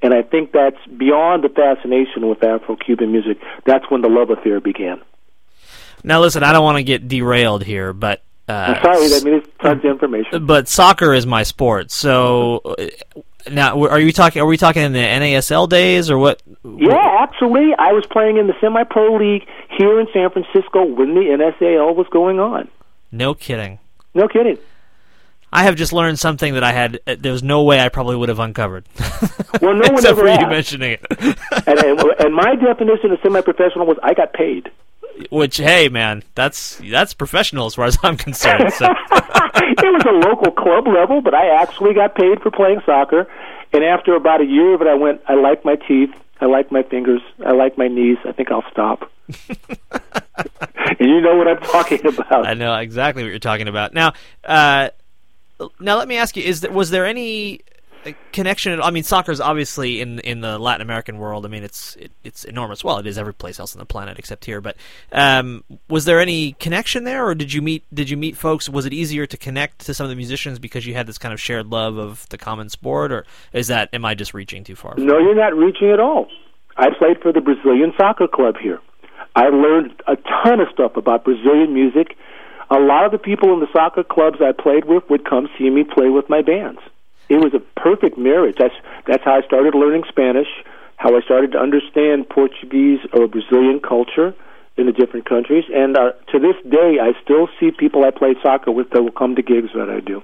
And 0.02 0.14
I 0.14 0.22
think 0.22 0.52
that's 0.54 0.78
beyond 0.98 1.44
the 1.44 1.50
fascination 1.50 2.28
with 2.28 2.44
Afro 2.44 2.76
Cuban 2.78 3.12
music. 3.12 3.38
That's 3.66 3.90
when 3.90 4.02
the 4.02 4.08
love 4.08 4.30
affair 4.30 4.62
began. 4.62 5.02
Now, 6.04 6.22
listen, 6.22 6.44
I 6.44 6.54
don't 6.54 6.64
want 6.64 6.78
to 6.78 6.84
get 6.84 7.08
derailed 7.08 7.64
here, 7.64 7.94
but. 7.94 8.22
Uh, 8.48 8.76
I'm 8.78 8.82
sorry, 8.82 9.14
I 9.14 9.24
mean, 9.24 9.34
it's 9.36 9.50
tons 9.62 9.84
of 9.84 9.92
information. 9.92 10.46
But 10.46 10.68
soccer 10.68 11.14
is 11.14 11.26
my 11.26 11.44
sport, 11.44 11.92
so. 11.92 12.62
Uh, 12.64 12.88
now, 13.50 13.86
are 13.88 14.00
you 14.00 14.12
talking? 14.12 14.42
Are 14.42 14.46
we 14.46 14.58
talking 14.58 14.82
in 14.82 14.94
the 14.94 15.00
NASL 15.00 15.70
days 15.70 16.10
or 16.10 16.18
what? 16.18 16.42
Yeah, 16.64 17.18
actually, 17.20 17.74
I 17.78 17.94
was 17.94 18.06
playing 18.06 18.38
in 18.38 18.48
the 18.48 18.54
semi-pro 18.60 19.16
league 19.18 19.48
here 19.78 20.00
in 20.00 20.08
San 20.14 20.30
Francisco 20.30 20.84
when 20.84 21.14
the 21.16 21.22
NASL 21.22 21.96
was 21.96 22.08
going 22.12 22.40
on. 22.40 22.70
No 23.12 23.34
kidding. 23.34 23.80
No 24.14 24.28
kidding. 24.28 24.58
I 25.52 25.64
have 25.64 25.76
just 25.76 25.92
learned 25.94 26.20
something 26.20 26.54
that 26.54 26.64
I 26.64 26.72
had. 26.72 27.00
Uh, 27.08 27.16
there 27.20 27.32
was 27.32 27.42
no 27.44 27.64
way 27.64 27.80
I 27.80 27.90
probably 27.90 28.16
would 28.16 28.30
have 28.30 28.40
uncovered. 28.40 28.86
Well, 29.62 29.74
no 29.74 29.80
one 29.90 29.94
except 29.96 30.12
ever 30.12 30.22
for 30.22 30.28
asked. 30.28 30.42
you 30.42 30.48
mentioning 30.48 30.92
it. 30.92 31.06
and, 31.68 31.80
and, 31.80 32.00
and 32.20 32.36
my 32.36 32.56
definition 32.56 33.12
of 33.12 33.20
semi-professional 33.24 33.86
was 33.88 33.98
I 34.04 34.14
got 34.14 34.32
paid. 34.32 34.72
Which, 35.32 35.58
hey, 35.58 35.90
man, 35.90 36.24
that's 36.36 36.78
that's 36.78 37.14
professional 37.16 37.66
as 37.66 37.76
far 37.76 37.86
as 37.86 37.98
I'm 38.04 38.16
concerned. 38.16 38.72
So. 38.74 38.86
it 38.86 39.82
was 39.82 40.04
a 40.08 40.30
local 40.30 40.52
club 40.52 40.88
level, 40.88 41.22
but 41.22 41.34
I 41.34 41.50
actually 41.62 41.94
got 41.96 42.14
paid 42.16 42.42
for 42.42 42.52
playing 42.52 42.82
soccer. 42.86 43.28
And 43.74 43.84
after 43.84 44.16
about 44.16 44.40
a 44.40 44.46
year 44.46 44.76
of 44.76 44.82
it, 44.82 44.88
I 44.88 44.94
went. 44.94 45.22
I 45.28 45.34
like 45.34 45.66
my 45.66 45.76
teeth. 45.76 46.12
I 46.40 46.46
like 46.46 46.72
my 46.72 46.84
fingers. 46.84 47.22
I 47.46 47.52
like 47.52 47.78
my 47.78 47.88
knees. 47.88 48.18
I 48.24 48.32
think 48.32 48.52
I'll 48.52 48.64
stop. 48.72 49.12
and 49.60 51.10
you 51.10 51.22
know 51.22 51.36
what 51.38 51.48
I'm 51.48 51.60
talking 51.60 52.06
about. 52.06 52.48
I 52.48 52.54
know 52.54 52.76
exactly 52.76 53.24
what 53.24 53.30
you're 53.30 53.40
talking 53.40 53.68
about. 53.68 53.94
Now, 53.94 54.14
uh, 54.46 54.90
now 55.80 55.98
let 55.98 56.08
me 56.08 56.18
ask 56.18 56.36
you: 56.38 56.44
Is 56.44 56.68
was 56.70 56.90
there 56.90 57.06
any 57.06 57.62
connection? 58.32 58.82
I 58.82 58.92
mean, 58.92 59.04
soccer 59.04 59.32
is 59.32 59.42
obviously 59.42 60.02
in 60.02 60.20
in 60.20 60.42
the 60.42 60.58
Latin 60.58 60.82
American 60.82 61.18
world. 61.18 61.46
I 61.46 61.50
mean, 61.50 61.64
it's 61.64 61.96
it, 61.98 62.12
it's 62.24 62.44
enormous. 62.44 62.84
Well, 62.84 62.98
it 62.98 63.08
is 63.08 63.18
every 63.18 63.34
place 63.34 63.60
else 63.60 63.76
on 63.76 63.80
the 63.80 63.86
planet 63.86 64.20
except 64.20 64.46
here. 64.46 64.62
But 64.62 64.78
um, 65.12 65.64
was 65.90 66.06
there 66.06 66.20
any 66.20 66.54
connection 66.54 67.04
there, 67.04 67.26
or 67.26 67.36
did 67.36 67.54
you 67.54 67.62
meet 67.62 67.84
did 67.94 68.10
you 68.10 68.18
meet 68.18 68.38
folks? 68.38 68.70
Was 68.70 68.86
it 68.86 68.94
easier 68.94 69.26
to 69.26 69.38
connect 69.38 69.86
to 69.86 69.94
some 69.94 70.06
of 70.06 70.10
the 70.10 70.16
musicians 70.16 70.60
because 70.60 70.86
you 70.86 70.94
had 70.94 71.08
this 71.08 71.18
kind 71.18 71.34
of 71.34 71.40
shared 71.40 71.68
love 71.68 71.98
of 71.98 72.28
the 72.30 72.38
common 72.38 72.70
sport, 72.70 73.12
or 73.12 73.26
is 73.54 73.68
that 73.68 73.90
am 73.94 74.06
I 74.06 74.16
just 74.16 74.34
reaching 74.34 74.64
too 74.64 74.76
far? 74.76 74.96
No, 74.98 75.20
you're 75.20 75.36
not 75.36 75.56
reaching 75.56 75.92
at 75.92 76.00
all. 76.00 76.28
I 76.78 76.90
played 76.98 77.22
for 77.22 77.34
the 77.34 77.42
Brazilian 77.42 77.94
soccer 77.98 78.28
club 78.28 78.56
here. 78.62 78.80
I 79.36 79.50
learned 79.50 80.02
a 80.08 80.16
ton 80.44 80.60
of 80.60 80.68
stuff 80.74 80.96
about 80.96 81.24
Brazilian 81.24 81.74
music. 81.74 82.18
A 82.72 82.80
lot 82.80 83.06
of 83.06 83.12
the 83.12 83.18
people 83.18 83.54
in 83.54 83.60
the 83.60 83.68
soccer 83.74 84.04
clubs 84.04 84.38
I 84.42 84.52
played 84.52 84.86
with 84.86 85.10
would 85.10 85.28
come 85.28 85.50
see 85.58 85.70
me 85.70 85.84
play 85.84 86.10
with 86.10 86.30
my 86.30 86.42
bands 86.42 86.80
it 87.30 87.38
was 87.38 87.54
a 87.54 87.60
perfect 87.80 88.18
marriage. 88.18 88.56
That's 88.60 88.74
that's 89.08 89.24
how 89.24 89.38
I 89.38 89.42
started 89.44 89.76
learning 89.76 90.04
Spanish, 90.10 90.48
how 90.98 91.16
I 91.16 91.22
started 91.22 91.52
to 91.54 91.60
understand 91.60 92.28
Portuguese 92.28 93.00
or 93.14 93.28
Brazilian 93.28 93.80
culture 93.80 94.36
in 94.78 94.88
the 94.88 94.92
different 94.92 95.28
countries, 95.28 95.66
and 95.74 95.98
uh, 95.98 96.12
to 96.32 96.40
this 96.40 96.56
day, 96.70 97.00
I 97.02 97.12
still 97.22 97.50
see 97.60 97.70
people 97.72 98.06
I 98.06 98.12
play 98.12 98.36
soccer 98.42 98.72
with 98.72 98.90
that 98.92 99.04
will 99.04 99.12
come 99.12 99.36
to 99.36 99.42
gigs 99.42 99.70
that 99.76 99.90
I 99.90 100.00
do. 100.00 100.24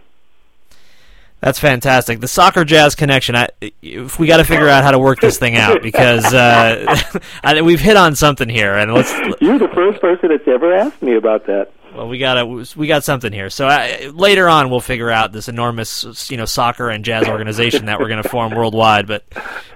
That's 1.42 1.60
fantastic. 1.60 2.22
The 2.22 2.30
soccer 2.30 2.64
jazz 2.64 2.96
connection. 2.96 3.36
I, 3.36 3.50
if 3.82 4.18
we 4.18 4.28
got 4.28 4.38
to 4.38 4.46
figure 4.46 4.70
out 4.70 4.86
how 4.86 4.92
to 4.92 4.98
work 4.98 5.20
this 5.20 5.38
thing 5.38 5.58
out 5.58 5.82
because 5.82 6.34
uh, 6.34 7.20
I, 7.44 7.62
we've 7.62 7.82
hit 7.82 7.98
on 7.98 8.16
something 8.16 8.48
here, 8.48 8.76
and 8.76 8.94
let's. 8.94 9.12
You're 9.42 9.60
the 9.60 9.68
first 9.76 10.00
person 10.00 10.30
that's 10.30 10.48
ever 10.48 10.74
asked 10.74 11.02
me 11.02 11.16
about 11.16 11.46
that. 11.48 11.72
Well, 11.96 12.10
we 12.10 12.18
got 12.18 12.76
we 12.76 12.88
got 12.88 13.06
something 13.06 13.32
here. 13.32 13.50
So 13.50 13.68
uh, 13.68 14.12
later 14.14 14.50
on, 14.50 14.70
we'll 14.70 14.82
figure 14.82 15.10
out 15.10 15.32
this 15.32 15.48
enormous, 15.48 16.30
you 16.30 16.36
know, 16.36 16.44
soccer 16.44 16.90
and 16.90 17.06
jazz 17.06 17.28
organization 17.30 17.86
that 17.86 18.02
we're 18.02 18.10
going 18.10 18.22
to 18.22 18.28
form 18.28 18.54
worldwide. 18.54 19.08
But 19.08 19.24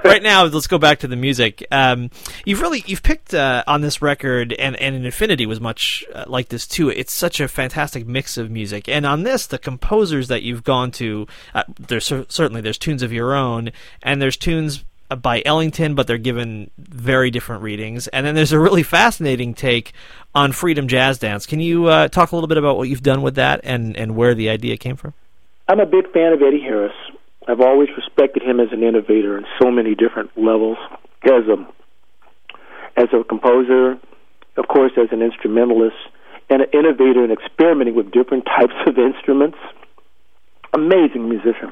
right 0.03 0.21
now, 0.21 0.43
let's 0.43 0.67
go 0.67 0.77
back 0.77 0.99
to 0.99 1.07
the 1.07 1.15
music. 1.15 1.65
Um, 1.71 2.09
you've 2.43 2.59
really 2.59 2.83
you've 2.85 3.03
picked 3.03 3.33
uh, 3.33 3.63
on 3.67 3.79
this 3.79 4.01
record, 4.01 4.51
and 4.51 4.75
and 4.75 5.05
Infinito 5.05 5.45
was 5.45 5.61
much 5.61 6.03
uh, 6.13 6.25
like 6.27 6.49
this 6.49 6.67
too. 6.67 6.89
It's 6.89 7.13
such 7.13 7.39
a 7.39 7.47
fantastic 7.47 8.05
mix 8.05 8.38
of 8.38 8.51
music, 8.51 8.89
and 8.89 9.05
on 9.05 9.24
this, 9.24 9.48
the 9.48 9.57
composers 9.57 10.27
that 10.27 10.44
you've 10.44 10.65
gone 10.65 10.91
to, 10.91 11.25
uh, 11.53 11.63
there's 11.79 12.05
certainly 12.05 12.59
there's 12.59 12.77
tunes 12.77 13.01
of 13.01 13.13
your 13.13 13.33
own, 13.33 13.72
and 14.03 14.22
there's 14.22 14.35
tunes 14.35 14.83
by 15.17 15.41
Ellington, 15.45 15.95
but 15.95 16.07
they're 16.07 16.17
given 16.17 16.69
very 16.77 17.31
different 17.31 17.63
readings. 17.63 18.07
And 18.09 18.25
then 18.25 18.35
there's 18.35 18.51
a 18.51 18.59
really 18.59 18.83
fascinating 18.83 19.53
take 19.53 19.93
on 20.35 20.51
Freedom 20.51 20.87
Jazz 20.87 21.17
Dance. 21.17 21.45
Can 21.45 21.59
you 21.59 21.87
uh, 21.87 22.07
talk 22.07 22.31
a 22.31 22.35
little 22.35 22.48
bit 22.48 22.57
about 22.57 22.77
what 22.77 22.89
you've 22.89 23.03
done 23.03 23.22
with 23.22 23.35
that 23.35 23.61
and, 23.63 23.98
and 23.98 24.15
where 24.15 24.35
the 24.35 24.50
idea 24.50 24.77
came 24.77 24.95
from? 24.95 25.13
I'm 25.67 25.79
a 25.79 25.85
big 25.85 26.11
fan 26.11 26.33
of 26.33 26.41
Eddie 26.41 26.61
Harris. 26.61 26.93
I've 27.48 27.61
always 27.61 27.89
respected 27.98 28.43
him 28.43 28.59
as 28.59 28.67
an 28.72 28.83
innovator 28.83 29.37
in 29.37 29.45
so 29.61 29.72
many 29.72 29.95
different 29.95 30.31
levels. 30.37 30.77
As 31.24 31.45
a 31.48 31.67
as 32.95 33.07
a 33.13 33.24
composer, 33.24 33.98
of 34.57 34.67
course, 34.67 34.91
as 34.98 35.07
an 35.11 35.22
instrumentalist, 35.22 35.95
and 36.50 36.61
an 36.61 36.69
innovator 36.74 37.24
in 37.24 37.31
experimenting 37.31 37.95
with 37.95 38.11
different 38.11 38.45
types 38.45 38.74
of 38.85 38.98
instruments. 38.98 39.57
Amazing 40.74 41.29
musician. 41.29 41.72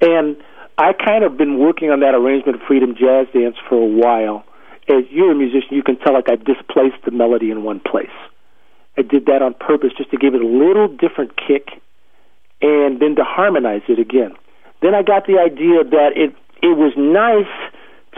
And 0.00 0.36
I 0.78 0.92
kind 0.92 1.24
of 1.24 1.36
been 1.36 1.58
working 1.58 1.90
on 1.90 1.98
that 2.00 2.14
arrangement 2.14 2.62
of 2.62 2.66
Freedom 2.68 2.94
Jazz 2.94 3.26
Dance 3.34 3.56
for 3.68 3.74
a 3.74 3.84
while. 3.84 4.44
As 4.88 5.02
you're 5.10 5.32
a 5.32 5.34
musician, 5.34 5.74
you 5.74 5.82
can 5.82 5.98
tell 5.98 6.14
like 6.14 6.30
I 6.30 6.36
displaced 6.36 7.02
the 7.04 7.10
melody 7.10 7.50
in 7.50 7.64
one 7.64 7.80
place. 7.80 8.14
I 8.96 9.02
did 9.02 9.26
that 9.26 9.42
on 9.42 9.54
purpose 9.54 9.90
just 9.98 10.12
to 10.12 10.16
give 10.16 10.34
it 10.34 10.40
a 10.40 10.46
little 10.46 10.86
different 10.86 11.34
kick 11.36 11.82
and 12.62 13.00
then 13.00 13.16
to 13.16 13.24
harmonize 13.24 13.82
it 13.88 13.98
again. 13.98 14.34
Then 14.80 14.94
I 14.94 15.02
got 15.02 15.26
the 15.26 15.42
idea 15.42 15.82
that 15.82 16.14
it 16.14 16.30
it 16.62 16.78
was 16.78 16.94
nice 16.96 17.50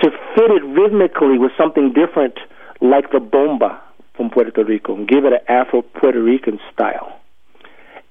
to 0.04 0.10
fit 0.36 0.50
it 0.52 0.64
rhythmically 0.64 1.38
with 1.38 1.52
something 1.56 1.92
different 1.92 2.38
like 2.82 3.10
the 3.10 3.20
bomba 3.20 3.80
from 4.16 4.28
Puerto 4.28 4.52
Rico 4.64 4.94
and 4.94 5.08
give 5.08 5.24
it 5.24 5.32
an 5.32 5.40
Afro 5.48 5.80
Puerto 5.80 6.22
Rican 6.22 6.60
style. 6.72 7.20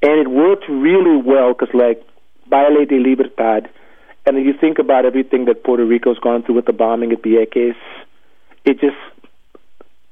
And 0.01 0.19
it 0.19 0.27
worked 0.27 0.65
really 0.69 1.21
well 1.21 1.53
because 1.53 1.73
like 1.73 2.01
Baile 2.49 2.85
de 2.85 2.97
Libertad 2.97 3.69
and 4.29 4.37
if 4.37 4.45
you 4.45 4.53
think 4.53 4.77
about 4.77 5.05
everything 5.05 5.45
that 5.45 5.63
Puerto 5.63 5.83
Rico's 5.83 6.19
gone 6.19 6.43
through 6.43 6.55
with 6.55 6.65
the 6.65 6.73
bombing 6.73 7.11
at 7.11 7.23
Vieques, 7.23 7.75
it 8.63 8.79
just 8.79 8.95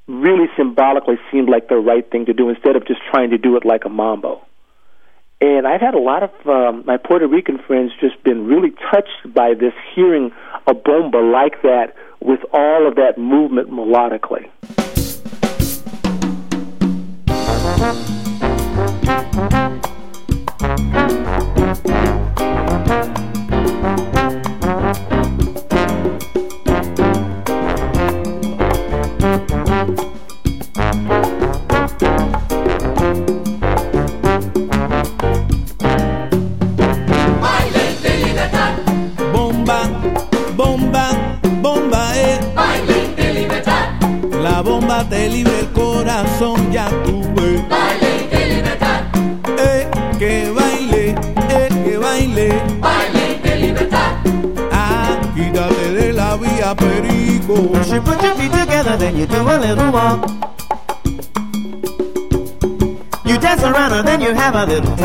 really 0.08 0.48
symbolically 0.58 1.18
seemed 1.32 1.50
like 1.50 1.70
the 1.70 1.76
right 1.76 2.10
thing 2.10 2.26
to 2.26 2.34
do 2.34 2.50
instead 2.50 2.76
of 2.76 2.88
just 2.88 3.00
trying 3.12 3.30
to 3.30 3.38
do 3.38 3.56
it 3.58 3.66
like 3.66 3.86
a 3.86 3.90
mambo. 3.90 4.42
And 5.40 5.68
I've 5.68 5.82
had 5.82 5.94
a 5.94 6.00
lot 6.00 6.24
of 6.24 6.32
um, 6.48 6.84
my 6.88 6.98
Puerto 6.98 7.28
Rican 7.28 7.60
friends 7.60 7.92
just 8.02 8.24
been 8.24 8.48
really 8.48 8.72
touched 8.92 9.34
by 9.36 9.54
this, 9.54 9.74
hearing 9.94 10.32
a 10.66 10.74
bomba 10.74 11.20
like 11.20 11.62
that 11.62 11.94
with 12.20 12.40
all 12.52 12.88
of 12.88 12.96
that 12.96 13.20
movement 13.20 13.70
melodically. 13.70 14.50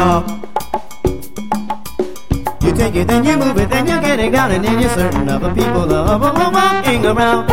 You 0.03 0.09
take 2.75 2.97
it, 2.97 3.07
then 3.07 3.25
you 3.25 3.37
move 3.37 3.57
it, 3.57 3.71
then 3.71 3.87
you 3.87 4.01
get 4.01 4.19
it 4.19 4.33
down, 4.33 4.51
and 4.51 4.65
then 4.65 4.81
you're 4.81 4.91
certain 4.91 5.29
of 5.29 5.43
the 5.43 5.51
people 5.55 5.95
are 5.95 6.19
walking 6.19 7.07
around. 7.07 7.49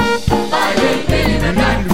Libertad. 1.29 1.85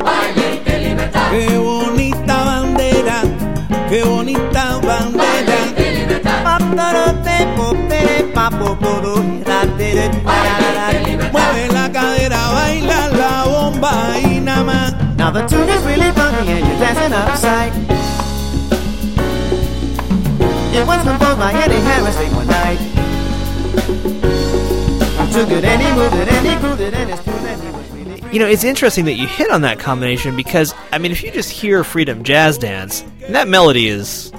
Baile 0.00 0.48
de 0.64 0.78
libertad. 0.84 1.30
Qué 1.32 1.58
bonita 1.58 2.36
bandera, 2.44 3.20
qué 3.90 4.02
bonita 4.02 4.78
bandera. 4.82 5.36
Baile 5.36 5.74
de 5.76 5.86
libertad. 5.98 6.42
Mueve 11.32 11.68
la 11.74 11.92
cadera, 11.92 12.40
baila 12.52 13.08
la 13.08 13.44
bomba 13.44 14.18
y 14.18 14.40
nada 14.40 14.64
más. 14.64 14.94
Now 15.18 15.30
the 15.30 15.42
tune 15.46 15.68
is 15.68 15.82
really 15.84 16.10
funky 16.12 16.52
and 16.52 16.75
dancing 16.86 17.12
upside. 17.12 17.72
It 20.74 20.86
was 20.86 21.02
composed 21.02 21.38
by 21.38 21.52
Eddie 21.52 21.74
Harris 21.74 22.16
one 22.34 22.46
night. 22.46 22.78
True 25.32 25.60
that 25.60 25.80
he 25.80 25.90
was 28.22 28.32
You 28.32 28.38
know, 28.38 28.46
it's 28.46 28.64
interesting 28.64 29.04
that 29.06 29.14
you 29.14 29.26
hit 29.26 29.50
on 29.50 29.62
that 29.62 29.78
combination 29.78 30.36
because, 30.36 30.74
I 30.92 30.98
mean, 30.98 31.10
if 31.12 31.22
you 31.22 31.32
just 31.32 31.50
hear 31.50 31.82
Freedom 31.82 32.22
Jazz 32.22 32.56
Dance, 32.58 33.04
that 33.28 33.48
melody 33.48 33.88
is. 33.88 34.32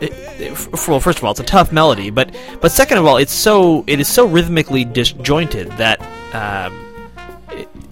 It, 0.00 0.12
it, 0.40 0.88
well, 0.88 1.00
first 1.00 1.18
of 1.18 1.24
all, 1.24 1.30
it's 1.32 1.40
a 1.40 1.44
tough 1.44 1.70
melody, 1.72 2.10
but 2.10 2.34
but 2.60 2.72
second 2.72 2.98
of 2.98 3.06
all, 3.06 3.16
it's 3.18 3.32
so 3.32 3.84
it 3.86 4.00
is 4.00 4.08
so 4.08 4.26
rhythmically 4.26 4.84
disjointed 4.84 5.70
that 5.72 6.00
um, 6.34 6.81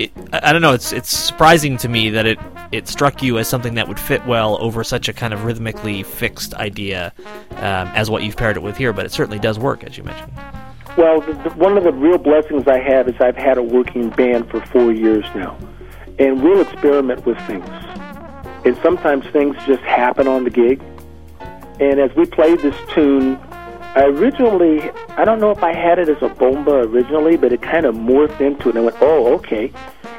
it, 0.00 0.12
I 0.32 0.52
don't 0.52 0.62
know. 0.62 0.72
It's 0.72 0.92
it's 0.92 1.10
surprising 1.10 1.76
to 1.78 1.88
me 1.88 2.10
that 2.10 2.26
it 2.26 2.38
it 2.72 2.88
struck 2.88 3.22
you 3.22 3.38
as 3.38 3.48
something 3.48 3.74
that 3.74 3.88
would 3.88 4.00
fit 4.00 4.24
well 4.26 4.60
over 4.60 4.82
such 4.82 5.08
a 5.08 5.12
kind 5.12 5.32
of 5.32 5.44
rhythmically 5.44 6.02
fixed 6.02 6.54
idea 6.54 7.12
um, 7.52 7.88
as 7.94 8.10
what 8.10 8.22
you've 8.22 8.36
paired 8.36 8.56
it 8.56 8.62
with 8.62 8.76
here. 8.76 8.92
But 8.92 9.06
it 9.06 9.12
certainly 9.12 9.38
does 9.38 9.58
work, 9.58 9.84
as 9.84 9.96
you 9.96 10.04
mentioned. 10.04 10.32
Well, 10.96 11.20
the, 11.20 11.32
the, 11.34 11.50
one 11.50 11.76
of 11.76 11.84
the 11.84 11.92
real 11.92 12.18
blessings 12.18 12.66
I 12.66 12.78
have 12.78 13.08
is 13.08 13.14
I've 13.20 13.36
had 13.36 13.58
a 13.58 13.62
working 13.62 14.10
band 14.10 14.50
for 14.50 14.60
four 14.66 14.92
years 14.92 15.24
now, 15.34 15.56
and 16.18 16.42
we'll 16.42 16.60
experiment 16.60 17.24
with 17.26 17.38
things. 17.46 17.68
And 18.64 18.76
sometimes 18.82 19.26
things 19.28 19.56
just 19.66 19.82
happen 19.82 20.26
on 20.26 20.44
the 20.44 20.50
gig. 20.50 20.82
And 21.80 21.98
as 21.98 22.14
we 22.14 22.26
played 22.26 22.58
this 22.58 22.76
tune, 22.92 23.40
originally, 23.96 24.90
I 25.10 25.24
don't 25.24 25.40
know 25.40 25.50
if 25.50 25.62
I 25.62 25.74
had 25.74 25.98
it 25.98 26.08
as 26.08 26.22
a 26.22 26.28
bomba 26.28 26.70
originally, 26.70 27.36
but 27.36 27.52
it 27.52 27.62
kind 27.62 27.86
of 27.86 27.94
morphed 27.94 28.40
into 28.40 28.68
it. 28.68 28.76
And 28.76 28.78
I 28.78 28.82
went, 28.82 28.96
oh, 29.00 29.34
okay. 29.34 29.72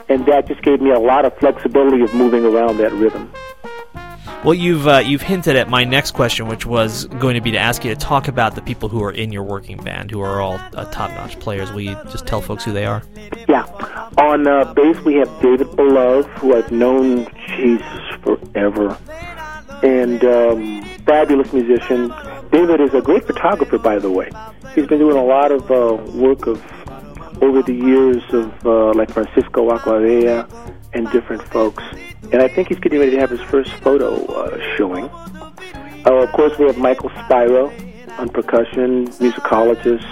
And 0.10 0.26
that 0.26 0.48
just 0.48 0.62
gave 0.62 0.82
me 0.82 0.92
a 0.92 1.00
lot 1.00 1.26
of 1.26 1.38
flexibility 1.38 2.02
of 2.04 2.14
moving 2.14 2.44
around 2.44 2.78
that 2.78 2.92
rhythm. 2.94 3.32
Well, 4.44 4.56
you've 4.56 4.88
uh, 4.88 4.98
you've 5.06 5.22
hinted 5.22 5.56
at 5.56 5.70
my 5.70 5.84
next 5.84 6.12
question, 6.12 6.48
which 6.48 6.66
was 6.66 7.06
going 7.06 7.36
to 7.36 7.42
be 7.42 7.52
to 7.52 7.60
ask 7.60 7.86
you 7.86 7.94
to 7.94 7.96
talk 7.96 8.28
about 8.28 8.56
the 8.56 8.62
people 8.64 8.90
who 8.90 9.04
are 9.04 9.12
in 9.12 9.32
your 9.32 9.44
working 9.44 9.78
band, 9.78 10.10
who 10.10 10.20
are 10.22 10.42
all 10.42 10.60
uh, 10.74 10.86
top-notch 10.86 11.40
players. 11.40 11.72
Will 11.72 11.82
you 11.82 11.96
just 12.10 12.26
tell 12.26 12.42
folks 12.42 12.64
who 12.66 12.74
they 12.74 12.86
are? 12.86 13.04
Yeah. 13.48 13.68
On 14.18 14.48
uh, 14.48 14.74
bass, 14.74 15.00
we 15.06 15.14
have 15.16 15.30
David 15.42 15.68
Belove, 15.68 16.26
who 16.40 16.56
I've 16.56 16.72
known, 16.72 17.28
Jesus, 17.56 17.86
forever. 18.24 18.98
And 19.84 20.26
um, 20.26 20.84
fabulous 21.06 21.54
musician. 21.54 22.12
David 22.52 22.82
is 22.82 22.94
a 22.94 23.02
great 23.02 23.26
photographer, 23.26 23.78
by 23.78 23.98
the 23.98 24.12
way. 24.12 24.30
He's 24.76 24.86
been 24.86 25.00
doing 25.00 25.18
a 25.18 25.24
lot 25.24 25.52
of 25.52 25.72
uh, 25.72 25.96
work 26.12 26.48
of 26.48 26.62
over 27.42 27.62
the 27.64 27.74
years 27.74 28.22
of 28.34 28.66
uh, 28.66 28.94
like 28.94 29.10
Francisco 29.12 29.70
Aguabella 29.72 30.48
and 30.94 31.10
different 31.12 31.42
folks. 31.44 31.84
And 32.32 32.42
I 32.42 32.48
think 32.48 32.68
he's 32.68 32.80
getting 32.80 33.00
ready 33.00 33.12
to 33.12 33.20
have 33.20 33.30
his 33.30 33.42
first 33.42 33.72
photo 33.76 34.26
uh, 34.26 34.60
showing. 34.76 35.06
Uh, 36.06 36.24
of 36.24 36.32
course, 36.34 36.58
we 36.60 36.66
have 36.66 36.78
Michael 36.78 37.10
Spiro 37.24 37.72
on 38.18 38.30
percussion, 38.30 39.08
musicologist, 39.08 40.06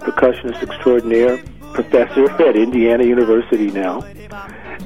percussionist 0.00 0.62
extraordinaire, 0.62 1.42
professor 1.72 2.30
at 2.42 2.56
Indiana 2.56 3.04
University 3.04 3.70
now. 3.70 4.00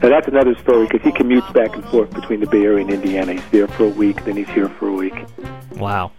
Now 0.02 0.08
that's 0.08 0.28
another 0.28 0.54
story 0.56 0.86
because 0.86 1.02
he 1.02 1.10
commutes 1.10 1.52
back 1.52 1.74
and 1.74 1.84
forth 1.86 2.10
between 2.12 2.40
the 2.40 2.46
Bay 2.46 2.64
Area 2.64 2.84
and 2.84 2.92
Indiana. 2.92 3.34
He's 3.34 3.50
there 3.50 3.68
for 3.68 3.84
a 3.84 3.88
week, 3.88 4.24
then 4.24 4.36
he's 4.36 4.48
here 4.48 4.68
for 4.68 4.88
a 4.88 4.92
week. 4.92 5.14
Wow. 5.76 6.12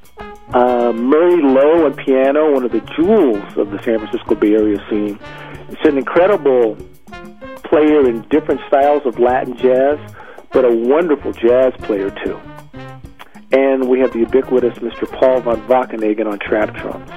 Uh, 0.52 0.92
Murray 0.94 1.42
Low 1.42 1.86
on 1.86 1.96
piano, 1.96 2.54
one 2.54 2.64
of 2.64 2.72
the 2.72 2.82
jewels 2.96 3.58
of 3.58 3.72
the 3.72 3.82
San 3.84 4.00
Francisco 4.00 4.36
Bay 4.36 4.54
Area 4.54 4.78
scene. 4.90 5.18
It's 5.70 5.86
an 5.86 5.98
incredible 5.98 6.78
player 7.64 8.08
in 8.08 8.22
different 8.30 8.62
styles 8.68 9.04
of 9.06 9.18
Latin 9.20 9.58
jazz, 9.58 9.98
but 10.52 10.66
a 10.66 10.70
wonderful 10.70 11.32
jazz 11.32 11.74
player 11.80 12.12
too. 12.24 12.40
And 13.52 13.88
we 13.88 14.00
have 14.00 14.14
the 14.14 14.20
ubiquitous 14.20 14.78
Mr. 14.80 15.10
Paul 15.12 15.42
van 15.42 15.62
Wageningen 15.68 16.32
on 16.32 16.40
trap 16.40 16.76
drums. 16.76 17.10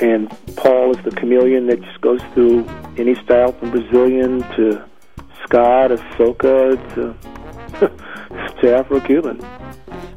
And 0.00 0.30
Paul 0.56 0.96
is 0.96 1.04
the 1.04 1.10
chameleon 1.10 1.66
that 1.66 1.82
just 1.82 2.00
goes 2.00 2.22
through 2.32 2.66
any 2.96 3.14
style 3.16 3.52
from 3.52 3.70
Brazilian 3.70 4.40
to 4.56 4.84
ska 5.42 5.88
to 5.88 5.96
soca 6.16 6.76
to, 6.94 8.60
to 8.60 8.76
Afro-Cuban. 8.76 9.63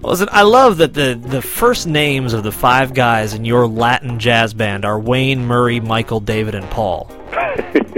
Well, 0.07 0.13
listen, 0.13 0.29
I 0.31 0.43
love 0.43 0.77
that 0.77 0.93
the, 0.93 1.19
the 1.21 1.41
first 1.41 1.85
names 1.85 2.31
of 2.31 2.41
the 2.41 2.51
five 2.53 2.93
guys 2.93 3.33
in 3.33 3.43
your 3.43 3.67
Latin 3.67 4.19
jazz 4.19 4.53
band 4.53 4.85
are 4.85 4.97
Wayne, 4.97 5.45
Murray, 5.45 5.81
Michael, 5.81 6.21
David, 6.21 6.55
and 6.55 6.63
Paul. 6.69 7.11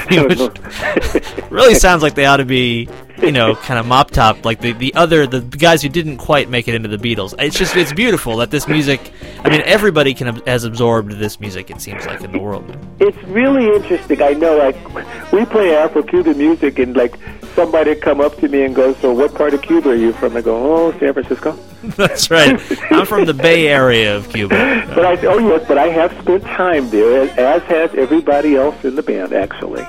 Which 0.10 0.40
really 1.50 1.74
sounds 1.74 2.02
like 2.02 2.14
they 2.14 2.24
ought 2.24 2.38
to 2.38 2.46
be, 2.46 2.88
you 3.22 3.32
know, 3.32 3.54
kind 3.54 3.78
of 3.78 3.86
mop 3.86 4.10
top 4.10 4.44
like 4.44 4.60
the, 4.60 4.72
the 4.72 4.94
other 4.94 5.26
the 5.26 5.40
guys 5.40 5.82
who 5.82 5.88
didn't 5.88 6.18
quite 6.18 6.48
make 6.48 6.68
it 6.68 6.74
into 6.74 6.88
the 6.88 6.96
Beatles. 6.96 7.34
It's 7.38 7.58
just 7.58 7.76
it's 7.76 7.92
beautiful 7.92 8.36
that 8.38 8.50
this 8.50 8.66
music. 8.68 9.12
I 9.44 9.48
mean, 9.48 9.62
everybody 9.64 10.14
can 10.14 10.36
has 10.46 10.64
absorbed 10.64 11.12
this 11.12 11.40
music. 11.40 11.70
It 11.70 11.80
seems 11.80 12.06
like 12.06 12.22
in 12.22 12.32
the 12.32 12.38
world. 12.38 12.76
It's 12.98 13.16
really 13.24 13.66
interesting. 13.66 14.22
I 14.22 14.32
know, 14.32 14.56
like, 14.56 15.32
we 15.32 15.44
play 15.46 15.74
Afro-Cuban 15.74 16.36
music, 16.36 16.78
and 16.78 16.96
like 16.96 17.14
somebody 17.54 17.94
come 17.94 18.20
up 18.20 18.36
to 18.38 18.48
me 18.48 18.64
and 18.64 18.74
go, 18.74 18.94
"So, 18.94 19.12
what 19.12 19.34
part 19.34 19.54
of 19.54 19.62
Cuba 19.62 19.90
are 19.90 19.94
you 19.94 20.12
from?" 20.12 20.36
I 20.36 20.40
go, 20.40 20.56
"Oh, 20.56 20.92
San 20.98 21.12
Francisco." 21.12 21.58
That's 21.82 22.30
right. 22.30 22.60
I'm 22.90 23.06
from 23.06 23.24
the 23.24 23.34
Bay 23.34 23.68
Area 23.68 24.16
of 24.16 24.28
Cuba. 24.30 24.86
But 24.94 25.06
I, 25.06 25.26
oh 25.26 25.38
yes, 25.38 25.64
but 25.68 25.78
I 25.78 25.86
have 25.86 26.12
spent 26.20 26.42
time 26.44 26.90
there, 26.90 27.22
as 27.38 27.62
has 27.62 27.94
everybody 27.94 28.56
else 28.56 28.84
in 28.84 28.96
the 28.96 29.02
band, 29.02 29.32
actually. 29.32 29.86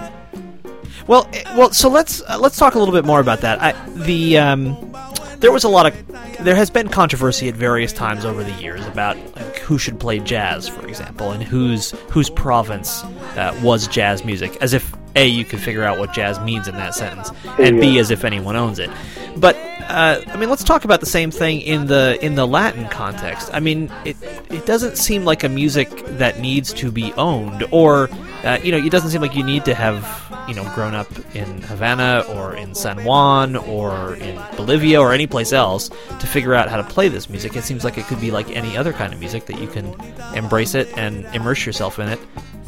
Well, 1.07 1.27
eh, 1.33 1.43
well, 1.57 1.71
so 1.71 1.89
let's 1.89 2.21
uh, 2.21 2.37
let's 2.39 2.57
talk 2.57 2.75
a 2.75 2.79
little 2.79 2.93
bit 2.93 3.05
more 3.05 3.19
about 3.19 3.41
that. 3.41 3.61
I, 3.61 3.71
the 3.89 4.37
um, 4.37 4.95
there 5.39 5.51
was 5.51 5.63
a 5.63 5.69
lot 5.69 5.87
of 5.87 6.43
there 6.43 6.55
has 6.55 6.69
been 6.69 6.87
controversy 6.87 7.49
at 7.49 7.55
various 7.55 7.91
times 7.91 8.25
over 8.25 8.43
the 8.43 8.53
years 8.53 8.85
about 8.87 9.17
like, 9.35 9.57
who 9.57 9.77
should 9.77 9.99
play 9.99 10.19
jazz, 10.19 10.67
for 10.67 10.87
example, 10.87 11.31
and 11.31 11.43
whose 11.43 11.91
whose 12.09 12.29
province 12.29 13.03
uh, 13.03 13.59
was 13.63 13.87
jazz 13.87 14.23
music, 14.23 14.55
as 14.61 14.73
if 14.73 14.95
a 15.15 15.27
you 15.27 15.43
could 15.43 15.59
figure 15.59 15.83
out 15.83 15.99
what 15.99 16.13
jazz 16.13 16.39
means 16.39 16.67
in 16.67 16.75
that 16.75 16.95
sentence, 16.95 17.31
and 17.59 17.81
b 17.81 17.99
as 17.99 18.11
if 18.11 18.23
anyone 18.23 18.55
owns 18.55 18.79
it. 18.79 18.89
But 19.37 19.55
uh, 19.89 20.21
I 20.27 20.37
mean, 20.37 20.49
let's 20.49 20.63
talk 20.63 20.85
about 20.85 20.99
the 20.99 21.05
same 21.05 21.31
thing 21.31 21.61
in 21.61 21.87
the 21.87 22.17
in 22.21 22.35
the 22.35 22.47
Latin 22.47 22.87
context. 22.89 23.49
I 23.51 23.59
mean, 23.59 23.91
it 24.05 24.17
it 24.49 24.65
doesn't 24.65 24.97
seem 24.97 25.25
like 25.25 25.43
a 25.43 25.49
music 25.49 25.89
that 26.17 26.39
needs 26.39 26.71
to 26.73 26.91
be 26.91 27.13
owned, 27.13 27.65
or 27.71 28.09
uh, 28.43 28.59
you 28.63 28.71
know, 28.71 28.77
it 28.77 28.91
doesn't 28.91 29.09
seem 29.09 29.21
like 29.21 29.35
you 29.35 29.43
need 29.43 29.65
to 29.65 29.73
have 29.73 30.03
you 30.51 30.57
know 30.57 30.69
grown 30.75 30.93
up 30.93 31.07
in 31.33 31.61
Havana 31.61 32.25
or 32.27 32.53
in 32.57 32.75
San 32.75 33.05
Juan 33.05 33.55
or 33.55 34.15
in 34.15 34.35
Bolivia 34.57 34.99
or 34.99 35.13
any 35.13 35.25
place 35.25 35.53
else 35.53 35.87
to 36.19 36.27
figure 36.27 36.53
out 36.53 36.67
how 36.67 36.75
to 36.75 36.83
play 36.83 37.07
this 37.07 37.29
music. 37.29 37.55
It 37.55 37.63
seems 37.63 37.85
like 37.85 37.97
it 37.97 38.03
could 38.03 38.19
be 38.19 38.31
like 38.31 38.49
any 38.49 38.75
other 38.75 38.91
kind 38.91 39.13
of 39.13 39.19
music 39.21 39.45
that 39.45 39.61
you 39.61 39.67
can 39.67 39.95
embrace 40.35 40.75
it 40.75 40.89
and 40.97 41.23
immerse 41.33 41.65
yourself 41.65 41.99
in 41.99 42.09
it, 42.09 42.19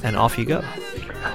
and 0.02 0.16
off 0.16 0.38
you 0.38 0.46
go. 0.46 0.64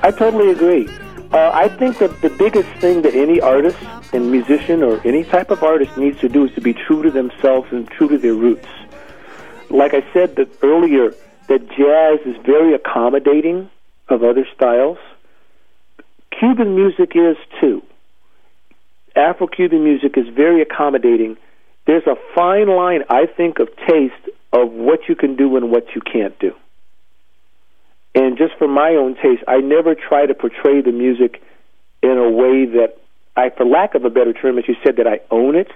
I 0.03 0.11
totally 0.11 0.51
agree. 0.51 0.89
Uh, 1.33 1.51
I 1.53 1.69
think 1.69 1.99
that 1.99 2.19
the 2.23 2.31
biggest 2.31 2.71
thing 2.81 3.03
that 3.03 3.15
any 3.15 3.43
artist 3.43 3.77
and 4.15 4.31
musician 4.31 4.83
or 4.83 5.07
any 5.07 5.25
type 5.25 5.51
of 5.51 5.63
artist 5.63 5.99
needs 5.99 6.19
to 6.21 6.31
do 6.31 6.47
is 6.47 6.55
to 6.55 6.63
be 6.63 6.73
true 6.73 7.03
to 7.03 7.11
themselves 7.11 7.69
and 7.73 7.87
true 7.91 8.09
to 8.09 8.17
their 8.17 8.33
roots. 8.33 8.69
Like 9.69 9.93
I 9.93 10.03
said 10.15 10.37
that 10.37 10.49
earlier, 10.63 11.13
that 11.49 11.69
jazz 11.69 12.21
is 12.25 12.43
very 12.47 12.73
accommodating 12.73 13.69
of 14.09 14.25
other 14.25 14.47
styles. 14.55 14.97
Cuban 16.39 16.75
music 16.75 17.13
is 17.15 17.37
too. 17.61 17.83
Afro-Cuban 19.17 19.83
music 19.83 20.17
is 20.17 20.29
very 20.29 20.63
accommodating. 20.63 21.37
There's 21.87 22.07
a 22.07 22.15
fine 22.35 22.69
line, 22.69 23.03
I 23.11 23.27
think, 23.27 23.59
of 23.59 23.69
taste 23.89 24.15
of 24.53 24.71
what 24.71 25.01
you 25.09 25.17
can 25.17 25.37
do 25.37 25.57
and 25.57 25.71
what 25.71 25.87
you 25.95 26.01
can't 26.01 26.39
do. 26.39 26.53
And 28.15 28.39
just 28.39 28.55
for 28.59 28.69
my 28.69 28.91
own 28.91 29.17
taste, 29.17 29.43
I 29.49 29.59
never 29.59 29.95
try 29.95 30.27
to 30.27 30.35
portray 30.35 30.81
the 30.81 30.93
music 30.93 31.43
in 32.03 32.17
a 32.17 32.31
way 32.31 32.67
that 32.67 32.99
I, 33.37 33.51
for 33.51 33.65
lack 33.65 33.95
of 33.95 34.05
a 34.05 34.11
better 34.11 34.33
term, 34.33 34.59
as 34.59 34.65
you 34.69 34.77
said, 34.85 34.97
that 34.97 35.07
I 35.07 35.21
own 35.31 35.57
it, 35.57 35.69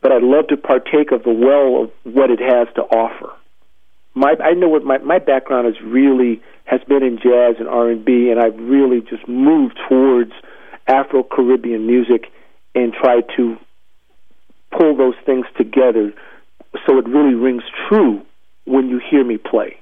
but 0.00 0.12
I 0.12 0.18
love 0.18 0.48
to 0.48 0.56
partake 0.56 1.12
of 1.12 1.22
the 1.24 1.32
well 1.32 1.84
of 1.84 1.90
what 2.04 2.30
it 2.30 2.40
has 2.40 2.68
to 2.76 2.82
offer. 2.82 3.32
My, 4.14 4.34
I 4.42 4.52
know 4.52 4.68
what 4.68 4.84
my, 4.84 4.98
my 4.98 5.18
background 5.18 5.68
is 5.68 5.80
really 5.82 6.40
has 6.68 6.80
been 6.86 7.02
in 7.02 7.16
jazz 7.16 7.56
and 7.58 7.66
R 7.66 7.88
and 7.88 8.04
B, 8.04 8.30
and 8.30 8.38
I've 8.38 8.58
really 8.58 9.00
just 9.00 9.26
moved 9.26 9.78
towards 9.88 10.32
Afro 10.86 11.22
Caribbean 11.22 11.86
music 11.86 12.26
and 12.74 12.92
tried 12.92 13.24
to 13.36 13.56
pull 14.76 14.94
those 14.94 15.14
things 15.24 15.46
together 15.56 16.12
so 16.86 16.98
it 16.98 17.08
really 17.08 17.34
rings 17.34 17.62
true 17.88 18.20
when 18.66 18.88
you 18.88 19.00
hear 19.10 19.24
me 19.24 19.38
play. 19.38 19.78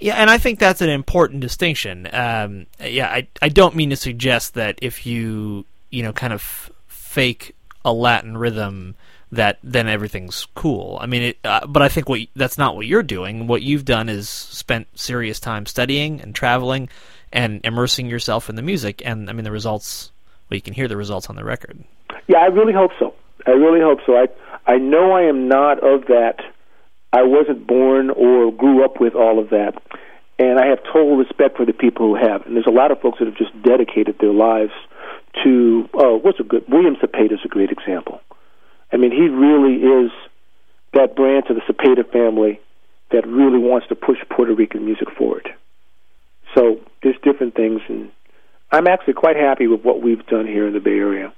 Yeah, 0.00 0.14
and 0.14 0.28
I 0.28 0.38
think 0.38 0.58
that's 0.58 0.80
an 0.80 0.90
important 0.90 1.40
distinction. 1.40 2.08
Um, 2.12 2.66
yeah, 2.84 3.06
I 3.06 3.28
I 3.40 3.48
don't 3.48 3.76
mean 3.76 3.90
to 3.90 3.96
suggest 3.96 4.54
that 4.54 4.80
if 4.82 5.06
you 5.06 5.64
you 5.90 6.02
know 6.02 6.12
kind 6.12 6.32
of 6.32 6.72
fake 6.88 7.54
a 7.84 7.92
Latin 7.92 8.36
rhythm 8.36 8.96
that 9.32 9.58
then 9.64 9.88
everything's 9.88 10.46
cool. 10.54 10.98
I 11.00 11.06
mean, 11.06 11.22
it, 11.22 11.38
uh, 11.42 11.66
but 11.66 11.82
I 11.82 11.88
think 11.88 12.08
what 12.08 12.20
that's 12.36 12.58
not 12.58 12.76
what 12.76 12.86
you're 12.86 13.02
doing. 13.02 13.46
What 13.46 13.62
you've 13.62 13.86
done 13.86 14.08
is 14.08 14.28
spent 14.28 14.86
serious 14.94 15.40
time 15.40 15.64
studying 15.66 16.20
and 16.20 16.34
traveling 16.34 16.90
and 17.32 17.60
immersing 17.64 18.08
yourself 18.08 18.50
in 18.50 18.56
the 18.56 18.62
music, 18.62 19.02
and 19.04 19.28
I 19.28 19.32
mean 19.32 19.44
the 19.44 19.50
results. 19.50 20.12
Well, 20.48 20.56
you 20.56 20.62
can 20.62 20.74
hear 20.74 20.86
the 20.86 20.98
results 20.98 21.30
on 21.30 21.36
the 21.36 21.44
record. 21.44 21.82
Yeah, 22.28 22.38
I 22.38 22.46
really 22.46 22.74
hope 22.74 22.90
so. 22.98 23.14
I 23.46 23.52
really 23.52 23.80
hope 23.80 24.00
so. 24.04 24.16
I 24.16 24.26
I 24.66 24.76
know 24.76 25.12
I 25.12 25.22
am 25.22 25.48
not 25.48 25.82
of 25.82 26.06
that. 26.06 26.36
I 27.12 27.22
wasn't 27.22 27.66
born 27.66 28.10
or 28.10 28.52
grew 28.52 28.84
up 28.84 29.00
with 29.00 29.14
all 29.14 29.38
of 29.38 29.48
that, 29.50 29.80
and 30.38 30.58
I 30.58 30.66
have 30.66 30.78
total 30.84 31.16
respect 31.16 31.56
for 31.56 31.64
the 31.64 31.72
people 31.72 32.06
who 32.06 32.16
have. 32.16 32.44
And 32.46 32.54
there's 32.54 32.66
a 32.66 32.70
lot 32.70 32.90
of 32.90 33.00
folks 33.00 33.18
that 33.18 33.26
have 33.26 33.36
just 33.36 33.50
dedicated 33.62 34.16
their 34.20 34.32
lives 34.32 34.72
to. 35.42 35.88
Oh, 35.94 36.18
what's 36.18 36.38
a 36.38 36.42
good? 36.42 36.64
William 36.68 36.96
Cepeda 36.96 37.32
is 37.32 37.40
a 37.46 37.48
great 37.48 37.70
example. 37.70 38.20
I 38.92 38.96
mean, 38.98 39.10
he 39.10 39.28
really 39.28 40.06
is 40.06 40.10
that 40.92 41.16
branch 41.16 41.46
of 41.48 41.56
the 41.56 41.62
Cepeda 41.62 42.10
family 42.12 42.60
that 43.10 43.26
really 43.26 43.58
wants 43.58 43.88
to 43.88 43.94
push 43.94 44.18
Puerto 44.30 44.54
Rican 44.54 44.84
music 44.84 45.08
forward. 45.16 45.48
So 46.54 46.80
there's 47.02 47.16
different 47.22 47.54
things, 47.54 47.80
and 47.88 48.10
I'm 48.70 48.86
actually 48.86 49.14
quite 49.14 49.36
happy 49.36 49.66
with 49.66 49.82
what 49.82 50.02
we've 50.02 50.24
done 50.26 50.46
here 50.46 50.66
in 50.66 50.74
the 50.74 50.80
Bay 50.80 50.98
Area. 50.98 51.32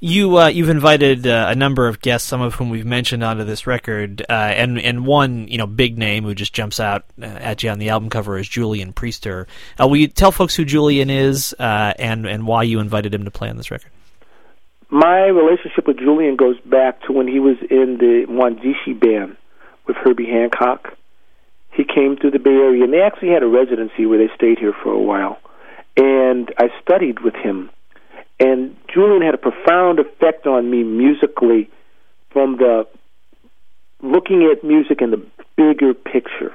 You 0.00 0.38
uh, 0.38 0.46
you've 0.46 0.68
invited 0.68 1.26
uh, 1.26 1.46
a 1.48 1.56
number 1.56 1.88
of 1.88 2.00
guests, 2.00 2.28
some 2.28 2.40
of 2.40 2.54
whom 2.54 2.70
we've 2.70 2.86
mentioned 2.86 3.24
onto 3.24 3.42
this 3.42 3.66
record, 3.66 4.24
uh, 4.28 4.32
and 4.32 4.78
and 4.78 5.04
one 5.04 5.48
you 5.48 5.58
know 5.58 5.66
big 5.66 5.98
name 5.98 6.22
who 6.22 6.36
just 6.36 6.52
jumps 6.52 6.78
out 6.78 7.04
uh, 7.20 7.24
at 7.24 7.64
you 7.64 7.70
on 7.70 7.80
the 7.80 7.88
album 7.88 8.08
cover 8.08 8.38
is 8.38 8.48
Julian 8.48 8.92
Priester. 8.92 9.46
Uh, 9.78 9.88
will 9.88 9.96
you 9.96 10.06
tell 10.06 10.30
folks 10.30 10.54
who 10.54 10.64
Julian 10.64 11.10
is 11.10 11.52
uh, 11.58 11.94
and 11.98 12.26
and 12.26 12.46
why 12.46 12.62
you 12.62 12.78
invited 12.78 13.12
him 13.12 13.24
to 13.24 13.30
play 13.32 13.50
on 13.50 13.56
this 13.56 13.72
record? 13.72 13.90
My 14.90 15.26
relationship 15.26 15.86
with 15.86 15.98
Julian 15.98 16.36
goes 16.36 16.58
back 16.60 17.02
to 17.02 17.12
when 17.12 17.28
he 17.28 17.40
was 17.40 17.56
in 17.70 17.98
the 17.98 18.24
Mwandishi 18.28 18.98
band 18.98 19.36
with 19.86 19.96
Herbie 19.96 20.26
Hancock. 20.26 20.96
He 21.72 21.84
came 21.84 22.16
through 22.16 22.30
the 22.30 22.38
Bay 22.38 22.50
Area, 22.50 22.84
and 22.84 22.92
they 22.92 23.02
actually 23.02 23.28
had 23.28 23.42
a 23.42 23.46
residency 23.46 24.06
where 24.06 24.18
they 24.18 24.32
stayed 24.34 24.58
here 24.58 24.74
for 24.82 24.90
a 24.90 24.98
while. 24.98 25.38
And 25.96 26.52
I 26.58 26.68
studied 26.80 27.20
with 27.20 27.34
him. 27.34 27.70
And 28.40 28.76
Julian 28.92 29.22
had 29.22 29.34
a 29.34 29.38
profound 29.38 29.98
effect 29.98 30.46
on 30.46 30.70
me 30.70 30.84
musically 30.84 31.68
from 32.30 32.56
the 32.56 32.86
looking 34.00 34.48
at 34.50 34.64
music 34.64 35.02
in 35.02 35.10
the 35.10 35.24
bigger 35.56 35.92
picture, 35.92 36.54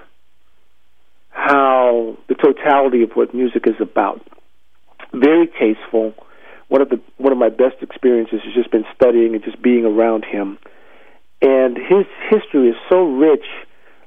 how 1.30 2.18
the 2.30 2.36
totality 2.36 3.04
of 3.04 3.12
what 3.14 3.34
music 3.34 3.68
is 3.68 3.76
about. 3.80 4.26
Very 5.14 5.48
tasteful. 5.48 6.14
One 6.68 6.82
of 6.82 6.90
the 6.90 7.00
one 7.18 7.32
of 7.32 7.38
my 7.38 7.50
best 7.50 7.82
experiences 7.82 8.42
has 8.44 8.54
just 8.54 8.72
been 8.72 8.86
studying 8.96 9.36
and 9.36 9.44
just 9.44 9.62
being 9.62 9.86
around 9.86 10.26
him. 10.26 10.58
And 11.42 11.78
his 11.78 12.06
history 12.30 12.70
is 12.70 12.76
so 12.90 13.04
rich. 13.04 13.46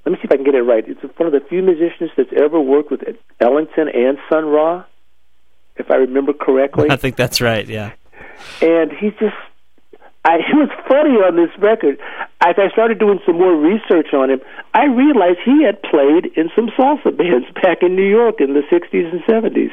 Let 0.04 0.12
me 0.12 0.18
see 0.18 0.24
if 0.24 0.32
I 0.32 0.36
can 0.36 0.44
get 0.44 0.54
it 0.54 0.62
right. 0.62 0.84
It's 0.86 1.00
one 1.18 1.26
of 1.26 1.32
the 1.32 1.46
few 1.48 1.62
musicians 1.62 2.10
that's 2.16 2.30
ever 2.36 2.60
worked 2.60 2.90
with 2.90 3.02
Ellington 3.40 3.88
and 3.88 4.18
Sun 4.30 4.46
Ra, 4.46 4.84
if 5.76 5.90
I 5.90 5.96
remember 5.96 6.32
correctly. 6.32 6.86
I 6.90 6.96
think 6.96 7.16
that's 7.16 7.40
right. 7.40 7.66
Yeah. 7.66 7.92
And 8.62 8.92
he's 8.92 9.12
just 9.18 9.34
I, 10.26 10.34
it 10.42 10.56
was 10.56 10.70
funny 10.88 11.22
on 11.22 11.36
this 11.36 11.54
record. 11.58 11.98
As 12.42 12.56
I 12.58 12.68
started 12.70 12.98
doing 12.98 13.20
some 13.24 13.38
more 13.38 13.54
research 13.56 14.12
on 14.12 14.30
him, 14.30 14.40
I 14.74 14.86
realized 14.86 15.38
he 15.44 15.62
had 15.64 15.80
played 15.82 16.26
in 16.36 16.50
some 16.54 16.68
salsa 16.76 17.16
bands 17.16 17.46
back 17.62 17.82
in 17.82 17.94
New 17.96 18.08
York 18.08 18.40
in 18.40 18.52
the 18.52 18.62
'60s 18.66 19.12
and 19.12 19.22
'70s. 19.24 19.72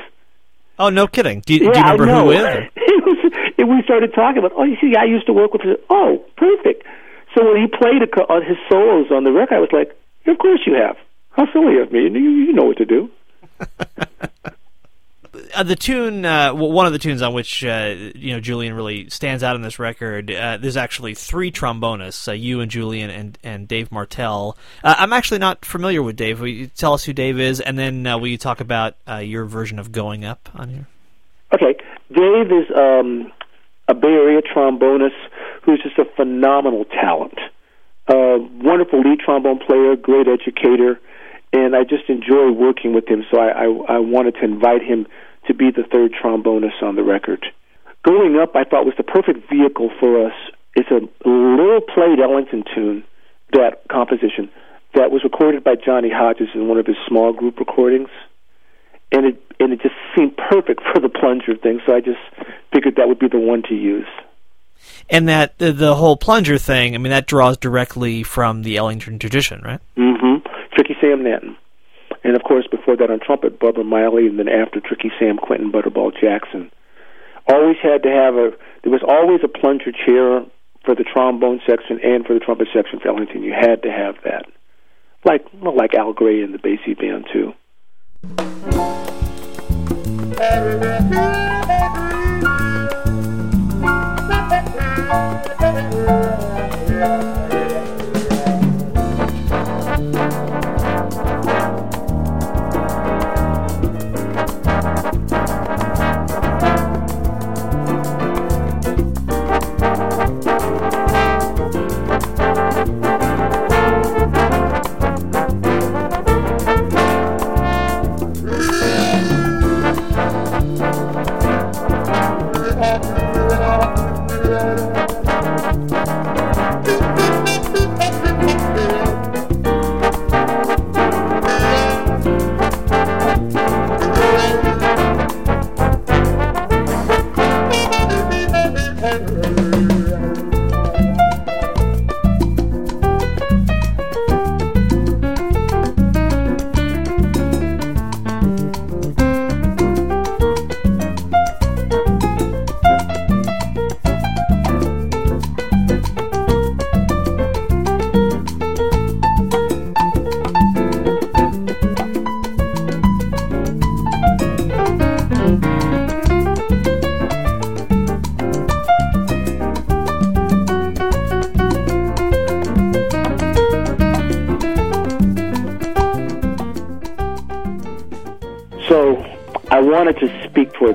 Oh, 0.79 0.89
no 0.89 1.07
kidding. 1.07 1.41
Do 1.45 1.53
you, 1.53 1.65
yeah, 1.65 1.73
do 1.73 1.79
you 1.79 1.97
remember 2.09 2.21
who 2.21 2.25
with? 2.27 2.69
It 2.75 3.05
was, 3.05 3.33
and 3.57 3.69
we 3.69 3.83
started 3.83 4.13
talking 4.13 4.37
about. 4.39 4.53
Oh, 4.55 4.63
you 4.63 4.77
see, 4.79 4.95
I 4.95 5.03
used 5.05 5.25
to 5.27 5.33
work 5.33 5.53
with. 5.53 5.61
Him. 5.61 5.77
Oh, 5.89 6.23
perfect. 6.37 6.83
So 7.35 7.45
when 7.45 7.61
he 7.61 7.67
played 7.67 8.01
a, 8.01 8.07
co- 8.07 8.25
on 8.29 8.43
his 8.43 8.57
solos 8.69 9.07
on 9.11 9.23
the 9.23 9.31
record, 9.31 9.55
I 9.55 9.59
was 9.59 9.69
like, 9.73 9.95
"Of 10.25 10.37
course 10.37 10.61
you 10.65 10.73
have. 10.75 10.95
How 11.31 11.51
silly 11.51 11.79
of 11.79 11.91
me! 11.91 12.03
You, 12.03 12.29
you 12.29 12.53
know 12.53 12.63
what 12.63 12.77
to 12.77 12.85
do." 12.85 13.09
uh, 15.53 15.63
the 15.63 15.75
tune, 15.75 16.25
uh, 16.25 16.53
one 16.53 16.85
of 16.85 16.93
the 16.93 16.99
tunes 16.99 17.21
on 17.21 17.33
which 17.33 17.63
uh, 17.65 17.95
you 18.15 18.33
know 18.33 18.39
Julian 18.39 18.73
really 18.73 19.09
stands 19.09 19.43
out 19.43 19.55
in 19.55 19.61
this 19.61 19.79
record. 19.79 20.31
Uh, 20.31 20.57
there's 20.57 20.77
actually 20.77 21.15
three 21.15 21.51
trombonists: 21.51 22.27
uh, 22.27 22.33
you 22.33 22.61
and 22.61 22.69
Julian 22.69 23.09
and 23.09 23.37
and 23.43 23.67
Dave 23.67 23.91
Martell. 23.91 24.57
Uh, 24.83 24.95
I'm 24.97 25.13
actually 25.13 25.39
not 25.39 25.65
familiar 25.65 26.03
with 26.03 26.15
Dave. 26.15 26.39
Will 26.39 26.47
you 26.47 26.67
tell 26.67 26.93
us 26.93 27.03
who 27.03 27.13
Dave 27.13 27.39
is, 27.39 27.59
and 27.59 27.77
then 27.77 28.03
will 28.03 28.27
you 28.27 28.37
talk 28.37 28.61
about 28.61 28.95
your 29.21 29.45
version 29.45 29.79
of 29.79 29.91
"Going 29.91 30.23
Up" 30.23 30.49
on 30.53 30.69
here? 30.69 30.87
Okay, 31.53 31.75
Dave 32.11 32.51
is 32.51 32.69
um, 32.75 33.31
a 33.87 33.93
Bay 33.93 34.07
Area 34.07 34.41
trombonist 34.41 35.11
who's 35.63 35.81
just 35.81 35.97
a 35.97 36.05
phenomenal 36.15 36.85
talent. 36.85 37.39
Wonderful 38.07 39.01
lead 39.01 39.19
trombone 39.19 39.59
player, 39.59 39.95
great 39.95 40.27
educator, 40.27 40.99
and 41.53 41.75
I 41.75 41.83
just 41.83 42.09
enjoy 42.09 42.51
working 42.51 42.93
with 42.93 43.07
him. 43.07 43.23
So 43.31 43.39
I, 43.39 43.63
I, 43.63 43.95
I 43.95 43.99
wanted 43.99 44.35
to 44.35 44.43
invite 44.43 44.81
him 44.81 45.07
to 45.47 45.53
be 45.53 45.71
the 45.71 45.83
third 45.83 46.13
trombonist 46.13 46.81
on 46.81 46.95
the 46.95 47.03
record. 47.03 47.45
Going 48.03 48.37
Up, 48.37 48.55
I 48.55 48.65
thought 48.65 48.85
was 48.85 48.95
the 48.97 49.03
perfect 49.03 49.49
vehicle 49.49 49.89
for 49.99 50.25
us. 50.25 50.33
It's 50.75 50.89
a 50.91 50.99
little 51.27 51.81
played 51.81 52.19
Ellington 52.19 52.63
tune, 52.75 53.03
that 53.53 53.87
composition, 53.89 54.49
that 54.95 55.11
was 55.11 55.23
recorded 55.23 55.63
by 55.63 55.75
Johnny 55.75 56.09
Hodges 56.11 56.49
in 56.53 56.67
one 56.67 56.77
of 56.77 56.85
his 56.85 56.97
small 57.07 57.31
group 57.31 57.59
recordings 57.59 58.09
and 59.13 59.27
it 59.27 59.41
and 59.59 59.71
it 59.71 59.81
just 59.81 59.95
seemed 60.15 60.35
perfect 60.35 60.81
for 60.91 60.99
the 60.99 61.07
plunger 61.07 61.55
thing. 61.55 61.79
So 61.85 61.95
I 61.95 62.01
just 62.01 62.19
figured 62.73 62.95
that 62.97 63.07
would 63.07 63.19
be 63.19 63.27
the 63.29 63.39
one 63.39 63.61
to 63.69 63.75
use. 63.75 64.07
And 65.09 65.29
that 65.29 65.57
the, 65.59 65.71
the 65.71 65.95
whole 65.95 66.17
plunger 66.17 66.57
thing. 66.57 66.95
I 66.95 66.97
mean, 66.97 67.11
that 67.11 67.27
draws 67.27 67.57
directly 67.57 68.23
from 68.23 68.63
the 68.63 68.77
Ellington 68.77 69.19
tradition, 69.19 69.61
right? 69.63 69.79
Mm-hmm. 69.95 70.12
Sam 71.03 71.19
Nanton, 71.23 71.57
and 72.23 72.35
of 72.37 72.43
course 72.43 72.65
before 72.71 72.95
that 72.95 73.11
on 73.11 73.19
trumpet, 73.19 73.59
Bubber 73.59 73.83
Miley, 73.83 74.27
and 74.27 74.39
then 74.39 74.47
after 74.47 74.79
Tricky 74.79 75.11
Sam, 75.19 75.37
Quentin 75.37 75.69
Butterball 75.71 76.13
Jackson. 76.13 76.71
Always 77.51 77.75
had 77.83 78.03
to 78.03 78.09
have 78.09 78.35
a. 78.35 78.51
There 78.83 78.91
was 78.91 79.03
always 79.05 79.41
a 79.43 79.49
plunger 79.49 79.91
chair 79.91 80.45
for 80.85 80.95
the 80.95 81.03
trombone 81.03 81.59
section 81.67 81.99
and 82.01 82.25
for 82.25 82.33
the 82.33 82.39
trumpet 82.39 82.69
section 82.73 83.01
for 83.01 83.09
Ellington. 83.09 83.43
You 83.43 83.51
had 83.51 83.83
to 83.83 83.91
have 83.91 84.15
that, 84.23 84.45
like 85.25 85.45
well, 85.61 85.75
like 85.75 85.93
Al 85.93 86.13
Grey 86.13 86.41
and 86.41 86.53
the 86.53 86.59
Basie 86.59 86.97
Band 86.97 87.27
too. 87.33 87.53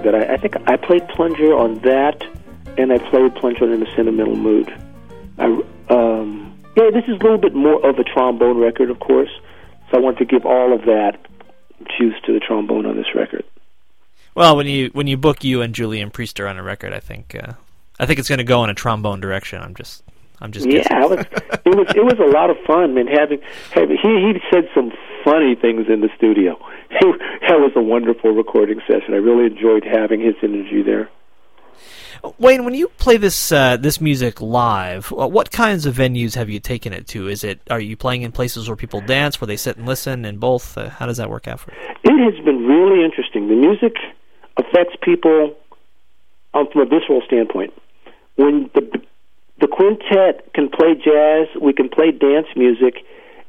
Toward 0.02 0.14
that. 0.14 0.30
I, 0.30 0.34
I 0.34 0.36
think 0.36 0.56
I 0.66 0.76
played 0.76 1.06
plunger 1.08 1.56
on 1.56 1.78
that, 1.80 2.22
and 2.76 2.92
I 2.92 2.98
played 2.98 3.34
plunger 3.36 3.72
in 3.72 3.82
a 3.82 3.96
sentimental 3.96 4.36
mood. 4.36 4.68
I, 5.38 5.44
um, 5.90 6.58
yeah, 6.76 6.90
this 6.92 7.04
is 7.04 7.20
a 7.20 7.22
little 7.22 7.38
bit 7.38 7.54
more 7.54 7.84
of 7.88 7.98
a 7.98 8.04
trombone 8.04 8.58
record, 8.58 8.90
of 8.90 9.00
course. 9.00 9.30
So 9.90 9.96
I 9.96 10.00
want 10.00 10.18
to 10.18 10.24
give 10.24 10.44
all 10.44 10.72
of 10.72 10.82
that 10.82 11.18
juice 11.98 12.14
to 12.26 12.32
the 12.32 12.40
trombone 12.40 12.86
on 12.86 12.96
this 12.96 13.14
record. 13.14 13.44
Well, 14.34 14.56
when 14.56 14.66
you 14.66 14.90
when 14.92 15.06
you 15.06 15.16
book 15.16 15.42
you 15.42 15.62
and 15.62 15.74
Julian 15.74 16.10
Priester 16.10 16.48
on 16.48 16.58
a 16.58 16.62
record, 16.62 16.92
I 16.92 17.00
think 17.00 17.34
uh, 17.34 17.54
I 17.98 18.06
think 18.06 18.18
it's 18.18 18.28
going 18.28 18.38
to 18.38 18.44
go 18.44 18.62
in 18.64 18.70
a 18.70 18.74
trombone 18.74 19.20
direction. 19.20 19.60
I'm 19.60 19.74
just 19.74 20.02
I'm 20.40 20.52
just 20.52 20.66
Yeah, 20.66 21.06
was 21.06 21.18
it 21.20 21.76
was 21.76 21.88
it 21.96 22.04
was 22.04 22.18
a 22.20 22.30
lot 22.30 22.50
of 22.50 22.56
fun, 22.66 22.94
man. 22.94 23.06
Having, 23.06 23.40
having 23.72 23.96
he 24.00 24.08
he 24.08 24.40
said 24.52 24.68
some 24.74 24.92
funny 25.24 25.54
things 25.54 25.86
in 25.88 26.00
the 26.00 26.08
studio. 26.16 26.58
That 27.48 27.60
was 27.60 27.72
a 27.76 27.80
wonderful 27.80 28.32
recording 28.32 28.80
session. 28.86 29.14
I 29.14 29.16
really 29.16 29.46
enjoyed 29.46 29.82
having 29.82 30.20
his 30.20 30.34
energy 30.42 30.82
there. 30.82 31.08
Wayne, 32.38 32.64
when 32.64 32.74
you 32.74 32.88
play 32.88 33.16
this 33.16 33.52
uh, 33.52 33.76
this 33.76 34.00
music 34.00 34.40
live, 34.40 35.10
what 35.10 35.50
kinds 35.50 35.86
of 35.86 35.94
venues 35.96 36.34
have 36.34 36.50
you 36.50 36.60
taken 36.60 36.92
it 36.92 37.06
to? 37.08 37.28
Is 37.28 37.44
it 37.44 37.60
are 37.70 37.80
you 37.80 37.96
playing 37.96 38.22
in 38.22 38.32
places 38.32 38.68
where 38.68 38.76
people 38.76 39.00
dance, 39.00 39.40
where 39.40 39.46
they 39.46 39.56
sit 39.56 39.76
and 39.76 39.86
listen, 39.86 40.24
and 40.24 40.40
both? 40.40 40.76
Uh, 40.76 40.90
how 40.90 41.06
does 41.06 41.16
that 41.16 41.30
work 41.30 41.48
out 41.48 41.60
for 41.60 41.72
you? 41.72 41.78
It 42.04 42.34
has 42.34 42.44
been 42.44 42.66
really 42.66 43.04
interesting. 43.04 43.48
The 43.48 43.54
music 43.54 43.94
affects 44.56 44.96
people 45.02 45.56
um, 46.54 46.66
from 46.72 46.82
a 46.82 46.86
visceral 46.86 47.22
standpoint. 47.26 47.72
Quintet 49.78 50.52
can 50.54 50.68
play 50.68 50.94
jazz, 50.94 51.46
we 51.62 51.72
can 51.72 51.88
play 51.88 52.10
dance 52.10 52.48
music, 52.56 53.06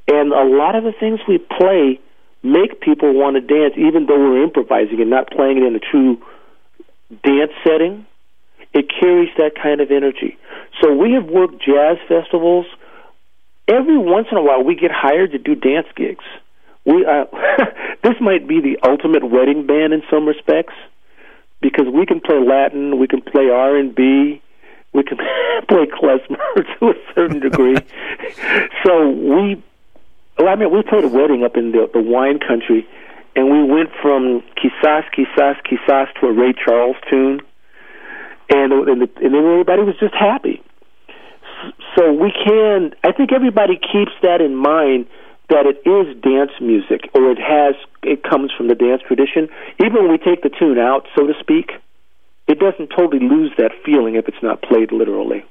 and 0.08 0.32
a 0.32 0.46
lot 0.46 0.76
of 0.76 0.84
the 0.84 0.94
things 1.00 1.20
we 1.28 1.40
play 1.40 2.00
make 2.44 2.80
people 2.82 3.14
want 3.14 3.36
to 3.36 3.42
dance, 3.42 3.74
even 3.76 4.06
though 4.06 4.18
we're 4.18 4.44
improvising 4.44 5.02
and 5.02 5.10
not 5.10 5.32
playing 5.32 5.58
it 5.58 5.64
in 5.64 5.76
a 5.76 5.80
true 5.80 6.22
dance 7.24 7.52
setting. 7.66 8.06
It 8.74 8.86
carries 9.00 9.30
that 9.38 9.54
kind 9.56 9.82
of 9.82 9.90
energy. 9.90 10.38
So 10.80 10.94
we 10.94 11.14
have 11.14 11.26
worked 11.26 11.66
jazz 11.66 11.98
festivals 12.08 12.68
every 13.68 13.98
once 13.98 14.28
in 14.32 14.38
a 14.38 14.44
while 14.44 14.64
we 14.64 14.76
get 14.76 14.92
hired 14.94 15.32
to 15.32 15.40
do 15.40 15.56
dance 15.56 15.88
gigs. 15.96 16.24
We 16.86 17.06
uh, 17.06 17.26
this 18.04 18.22
might 18.22 18.48
be 18.48 18.62
the 18.62 18.78
ultimate 18.88 19.28
wedding 19.28 19.66
band 19.66 19.94
in 19.94 20.04
some 20.12 20.28
respects 20.28 20.76
because 21.60 21.88
we 21.92 22.06
can 22.06 22.22
play 22.22 22.38
Latin, 22.38 23.00
we 23.00 23.08
can 23.08 23.22
play 23.22 23.50
R 23.50 23.76
and 23.76 23.96
B, 23.96 24.44
we 24.94 25.04
can 25.04 25.18
play 25.68 25.86
klezmer 25.86 26.38
to 26.80 26.90
a 26.90 26.94
certain 27.16 27.40
degree. 27.48 27.78
so 28.86 29.10
we, 29.10 29.62
well, 30.38 30.48
I 30.48 30.56
mean, 30.56 30.72
we 30.72 30.82
played 30.84 31.04
a 31.04 31.10
wedding 31.10 31.44
up 31.44 31.58
in 31.58 31.72
the, 31.72 31.90
the 31.94 32.02
wine 32.02 32.40
country, 32.40 32.88
and 33.36 33.52
we 33.52 33.64
went 33.64 33.90
from 34.02 34.44
Quizás, 34.58 35.04
Quizás, 35.16 35.56
Quizás 35.66 36.08
to 36.20 36.28
a 36.28 36.34
Ray 36.34 36.54
Charles 36.54 36.96
tune, 37.10 37.42
and 38.50 38.74
and, 38.74 39.02
the, 39.02 39.10
and 39.22 39.34
then 39.34 39.46
everybody 39.46 39.84
was 39.84 39.96
just 40.00 40.16
happy. 40.16 40.64
So 41.98 42.14
we 42.14 42.32
can, 42.32 42.94
I 43.04 43.12
think 43.12 43.34
everybody 43.34 43.76
keeps 43.76 44.14
that 44.22 44.42
in 44.42 44.56
mind 44.56 45.08
that 45.50 45.66
it 45.66 45.82
is 45.88 46.16
dance 46.22 46.52
music 46.62 47.10
or 47.14 47.32
it 47.32 47.40
has 47.40 47.76
it 48.04 48.24
comes 48.24 48.52
from 48.56 48.68
the 48.68 48.76
dance 48.76 49.02
tradition. 49.06 49.50
Even 49.80 50.04
when 50.04 50.12
we 50.12 50.18
take 50.18 50.42
the 50.42 50.50
tune 50.50 50.78
out, 50.78 51.08
so 51.18 51.28
to 51.28 51.34
speak, 51.40 51.72
it 52.50 52.60
doesn't 52.60 52.88
totally 52.90 53.20
lose 53.20 53.52
that 53.58 53.72
feeling 53.86 54.16
if 54.16 54.28
it's 54.28 54.42
not 54.42 54.62
played 54.64 54.92
literally. 54.92 55.46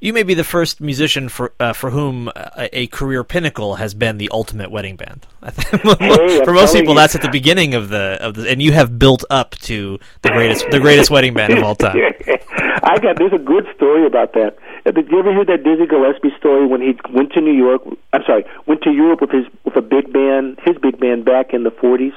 You 0.00 0.14
may 0.14 0.22
be 0.22 0.32
the 0.32 0.44
first 0.44 0.80
musician 0.80 1.28
for 1.28 1.52
uh, 1.60 1.74
for 1.74 1.90
whom 1.90 2.28
a, 2.34 2.70
a, 2.72 2.86
career 2.86 3.22
pinnacle 3.22 3.74
has 3.74 3.92
been 3.92 4.16
the 4.16 4.30
ultimate 4.32 4.70
wedding 4.70 4.96
band. 4.96 5.26
hey, 5.42 6.42
for 6.42 6.54
most 6.54 6.72
people, 6.72 6.94
you. 6.94 7.00
that's 7.00 7.14
at 7.14 7.20
the 7.20 7.28
beginning 7.28 7.74
of 7.74 7.90
the 7.90 8.16
of 8.18 8.34
the, 8.34 8.48
and 8.48 8.62
you 8.62 8.72
have 8.72 8.98
built 8.98 9.24
up 9.28 9.50
to 9.56 9.98
the 10.22 10.30
greatest 10.30 10.64
the 10.70 10.80
greatest 10.80 11.10
wedding 11.10 11.34
band 11.34 11.52
of 11.52 11.62
all 11.62 11.74
time. 11.74 11.96
I 12.82 12.98
got 12.98 13.18
there's 13.18 13.34
a 13.34 13.38
good 13.38 13.66
story 13.76 14.06
about 14.06 14.32
that. 14.32 14.56
Uh, 14.86 14.92
did 14.92 15.10
you 15.10 15.18
ever 15.18 15.34
hear 15.34 15.44
that 15.44 15.64
Dizzy 15.64 15.86
Gillespie 15.86 16.34
story 16.38 16.66
when 16.66 16.80
he 16.80 16.96
went 17.12 17.32
to 17.32 17.42
New 17.42 17.52
York? 17.52 17.82
I'm 18.14 18.22
sorry, 18.26 18.46
went 18.64 18.80
to 18.82 18.92
Europe 18.92 19.20
with 19.20 19.32
his 19.32 19.44
with 19.64 19.76
a 19.76 19.82
big 19.82 20.10
band, 20.14 20.60
his 20.64 20.78
big 20.80 20.98
band 20.98 21.26
back 21.26 21.52
in 21.52 21.64
the 21.64 21.70
40s, 21.70 22.14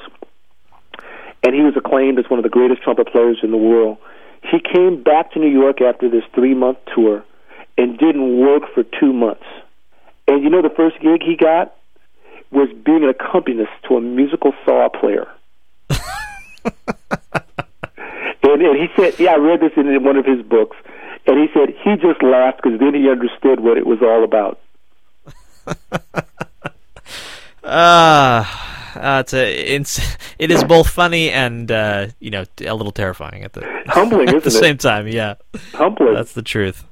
and 1.44 1.54
he 1.54 1.62
was 1.62 1.76
acclaimed 1.76 2.18
as 2.20 2.30
one 2.30 2.40
of 2.40 2.44
the 2.44 2.50
greatest 2.50 2.82
trumpet 2.82 3.08
players 3.08 3.40
in 3.44 3.52
the 3.52 3.58
world. 3.58 3.98
He 4.50 4.60
came 4.60 5.04
back 5.04 5.34
to 5.34 5.40
New 5.40 5.52
York 5.52 5.82
after 5.82 6.10
this 6.10 6.24
three 6.34 6.54
month 6.54 6.78
tour 6.96 7.24
and 7.78 7.98
didn't 7.98 8.40
work 8.40 8.64
for 8.74 8.84
two 8.84 9.14
months. 9.14 9.46
And 10.28 10.44
you 10.44 10.50
know 10.50 10.62
the 10.62 10.70
first 10.70 11.00
gig 11.02 11.22
he 11.22 11.36
got 11.36 11.76
was 12.52 12.70
being 12.86 13.04
an 13.04 13.10
accompanist 13.10 13.72
to 13.88 13.98
a 13.98 14.02
musical 14.02 14.54
saw 14.66 14.88
player. 14.90 15.28
and, 15.90 16.02
and 18.62 18.80
he 18.80 18.88
said, 18.96 19.20
"Yeah, 19.20 19.34
I 19.34 19.38
read 19.38 19.60
this 19.60 19.72
in 19.76 20.04
one 20.04 20.18
of 20.18 20.26
his 20.26 20.42
books." 20.44 20.78
And 21.26 21.40
he 21.40 21.48
said 21.54 21.74
he 21.84 21.96
just 21.96 22.22
laughed 22.22 22.62
because 22.62 22.80
then 22.80 22.94
he 22.94 23.10
understood 23.10 23.60
what 23.60 23.78
it 23.78 23.86
was 23.86 24.00
all 24.02 24.24
about. 24.24 24.60
Ah, 27.66 28.42
uh, 28.42 28.73
it's 28.96 29.34
a 29.34 29.76
it's 29.76 30.18
it 30.40 30.52
is 30.52 30.64
both 30.64 30.90
funny 30.90 31.30
and 31.30 31.72
uh, 31.72 32.08
you 32.20 32.32
know 32.32 32.46
a 32.66 32.74
little 32.74 32.92
terrifying 32.92 33.44
at 33.44 33.54
the 33.54 33.62
humbling 33.88 34.30
at 34.36 34.44
the 34.44 34.50
it? 34.50 34.52
same 34.52 34.78
time. 34.78 35.08
Yeah, 35.08 35.36
humbling. 35.74 36.14
That's 36.14 36.34
the 36.34 36.42
truth. 36.42 36.86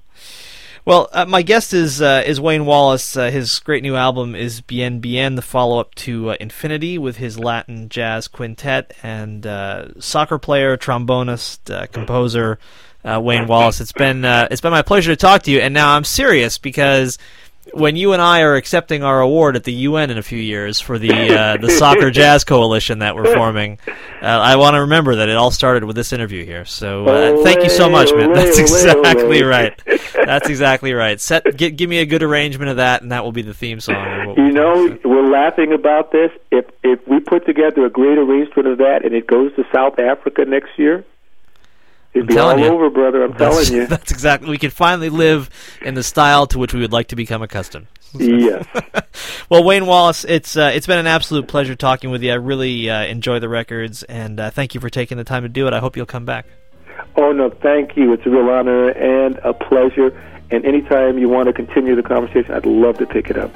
Well, 0.83 1.09
uh, 1.13 1.25
my 1.25 1.43
guest 1.43 1.73
is 1.73 2.01
uh, 2.01 2.23
is 2.25 2.41
Wayne 2.41 2.65
Wallace. 2.65 3.15
Uh, 3.15 3.29
his 3.29 3.59
great 3.59 3.83
new 3.83 3.95
album 3.95 4.33
is 4.35 4.61
Bien 4.61 4.99
Bien, 4.99 5.35
the 5.35 5.43
follow 5.43 5.79
up 5.79 5.93
to 5.95 6.31
uh, 6.31 6.37
Infinito, 6.37 6.97
with 6.97 7.17
his 7.17 7.37
Latin 7.37 7.87
jazz 7.87 8.27
quintet 8.27 8.93
and 9.03 9.45
uh, 9.45 9.99
soccer 9.99 10.39
player, 10.39 10.77
trombonist, 10.77 11.71
uh, 11.71 11.85
composer 11.87 12.57
Wayne 13.05 13.45
Wallace. 13.45 13.79
It's 13.79 13.91
been 13.91 14.25
it's 14.25 14.61
been 14.61 14.71
my 14.71 14.81
pleasure 14.81 15.11
to 15.11 15.15
talk 15.15 15.43
to 15.43 15.51
you, 15.51 15.59
and 15.59 15.73
now 15.73 15.95
I'm 15.95 16.03
serious 16.03 16.57
because 16.57 17.19
when 17.73 17.95
you 17.95 18.13
and 18.13 18.21
I 18.21 18.41
are 18.41 18.55
accepting 18.55 19.03
our 19.03 19.21
award 19.21 19.55
at 19.55 19.63
the 19.63 19.71
UN 19.71 20.09
in 20.09 20.17
a 20.17 20.23
few 20.23 20.39
years 20.39 20.79
for 20.79 20.97
the 20.97 21.11
uh, 21.11 21.57
the 21.57 21.69
soccer 21.69 22.11
jazz 22.21 22.43
coalition 22.43 22.99
that 22.99 23.15
we're 23.15 23.33
forming, 23.35 23.79
uh, 24.21 24.25
I 24.25 24.55
want 24.55 24.75
to 24.75 24.81
remember 24.81 25.17
that 25.17 25.29
it 25.29 25.35
all 25.35 25.51
started 25.51 25.83
with 25.83 25.95
this 25.95 26.11
interview 26.11 26.43
here. 26.43 26.65
So 26.65 27.05
uh, 27.05 27.43
thank 27.43 27.63
you 27.63 27.69
so 27.69 27.89
much, 27.89 28.11
man. 28.13 28.33
That's 28.33 28.57
exactly 28.57 29.43
right. 29.43 29.79
That's 30.13 30.49
exactly 30.49 30.93
right. 30.93 31.19
Set, 31.19 31.55
get, 31.55 31.77
give 31.77 31.89
me 31.89 31.99
a 31.99 32.05
good 32.05 32.23
arrangement 32.23 32.71
of 32.71 32.77
that, 32.77 33.01
and 33.01 33.11
that 33.11 33.23
will 33.23 33.31
be 33.31 33.41
the 33.41 33.53
theme 33.53 33.79
song. 33.79 34.35
You 34.37 34.51
know, 34.51 34.97
we're 35.03 35.29
laughing 35.29 35.73
about 35.73 36.11
this. 36.11 36.31
If 36.51 36.65
if 36.83 37.07
we 37.07 37.19
put 37.19 37.45
together 37.45 37.85
a 37.85 37.89
great 37.89 38.17
arrangement 38.17 38.67
of 38.67 38.79
that, 38.79 39.05
and 39.05 39.13
it 39.13 39.27
goes 39.27 39.55
to 39.55 39.63
South 39.73 39.99
Africa 39.99 40.45
next 40.45 40.77
year, 40.77 41.05
It'd 42.13 42.27
be 42.27 42.37
all 42.37 42.57
you. 42.57 42.65
over, 42.65 42.89
brother. 42.89 43.23
I'm 43.23 43.31
that's, 43.31 43.39
telling 43.39 43.81
you. 43.81 43.87
That's 43.87 44.11
exactly. 44.11 44.49
We 44.49 44.57
can 44.57 44.69
finally 44.69 45.09
live 45.09 45.49
in 45.81 45.93
the 45.93 46.03
style 46.03 46.45
to 46.47 46.59
which 46.59 46.73
we 46.73 46.81
would 46.81 46.91
like 46.91 47.07
to 47.07 47.15
become 47.15 47.41
accustomed. 47.41 47.87
yes. 48.13 48.65
well, 49.49 49.63
Wayne 49.63 49.85
Wallace, 49.85 50.25
it's 50.25 50.57
uh, 50.57 50.71
it's 50.73 50.87
been 50.87 50.99
an 50.99 51.07
absolute 51.07 51.47
pleasure 51.47 51.75
talking 51.75 52.11
with 52.11 52.21
you. 52.21 52.31
I 52.31 52.35
really 52.35 52.89
uh, 52.89 53.05
enjoy 53.05 53.39
the 53.39 53.47
records, 53.47 54.03
and 54.03 54.39
uh, 54.39 54.49
thank 54.49 54.75
you 54.75 54.81
for 54.81 54.89
taking 54.89 55.17
the 55.17 55.23
time 55.23 55.43
to 55.43 55.49
do 55.49 55.67
it. 55.67 55.73
I 55.73 55.79
hope 55.79 55.95
you'll 55.95 56.05
come 56.05 56.25
back. 56.25 56.47
Oh 57.15 57.31
no, 57.31 57.49
thank 57.49 57.95
you. 57.95 58.11
It's 58.11 58.25
a 58.25 58.29
real 58.29 58.49
honor 58.49 58.89
and 58.89 59.37
a 59.37 59.53
pleasure. 59.53 60.11
And 60.51 60.65
anytime 60.65 61.17
you 61.17 61.29
want 61.29 61.47
to 61.47 61.53
continue 61.53 61.95
the 61.95 62.03
conversation, 62.03 62.53
I'd 62.53 62.65
love 62.65 62.97
to 62.97 63.05
pick 63.05 63.29
it 63.29 63.37
up. 63.37 63.55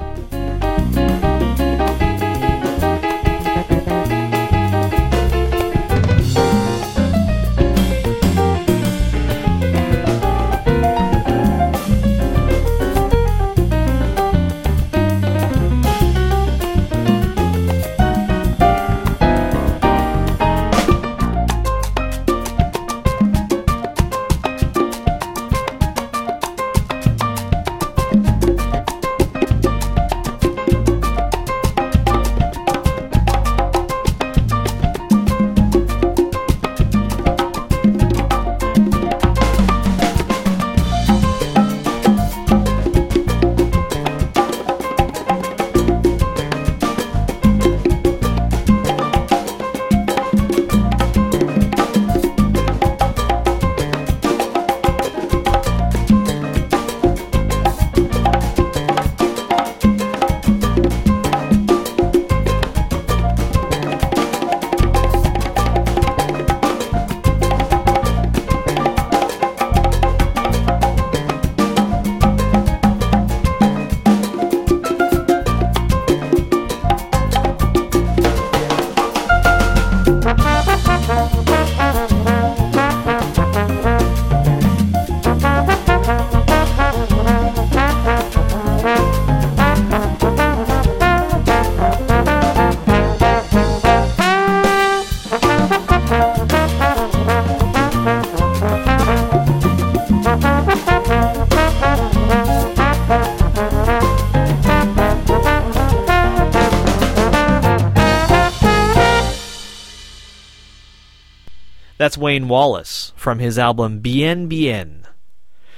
That's 112.15 112.23
Wayne 112.23 112.47
Wallace 112.47 113.11
from 113.17 113.39
his 113.39 113.59
album 113.59 113.99
Bien 113.99 114.47
Bien. 114.47 115.05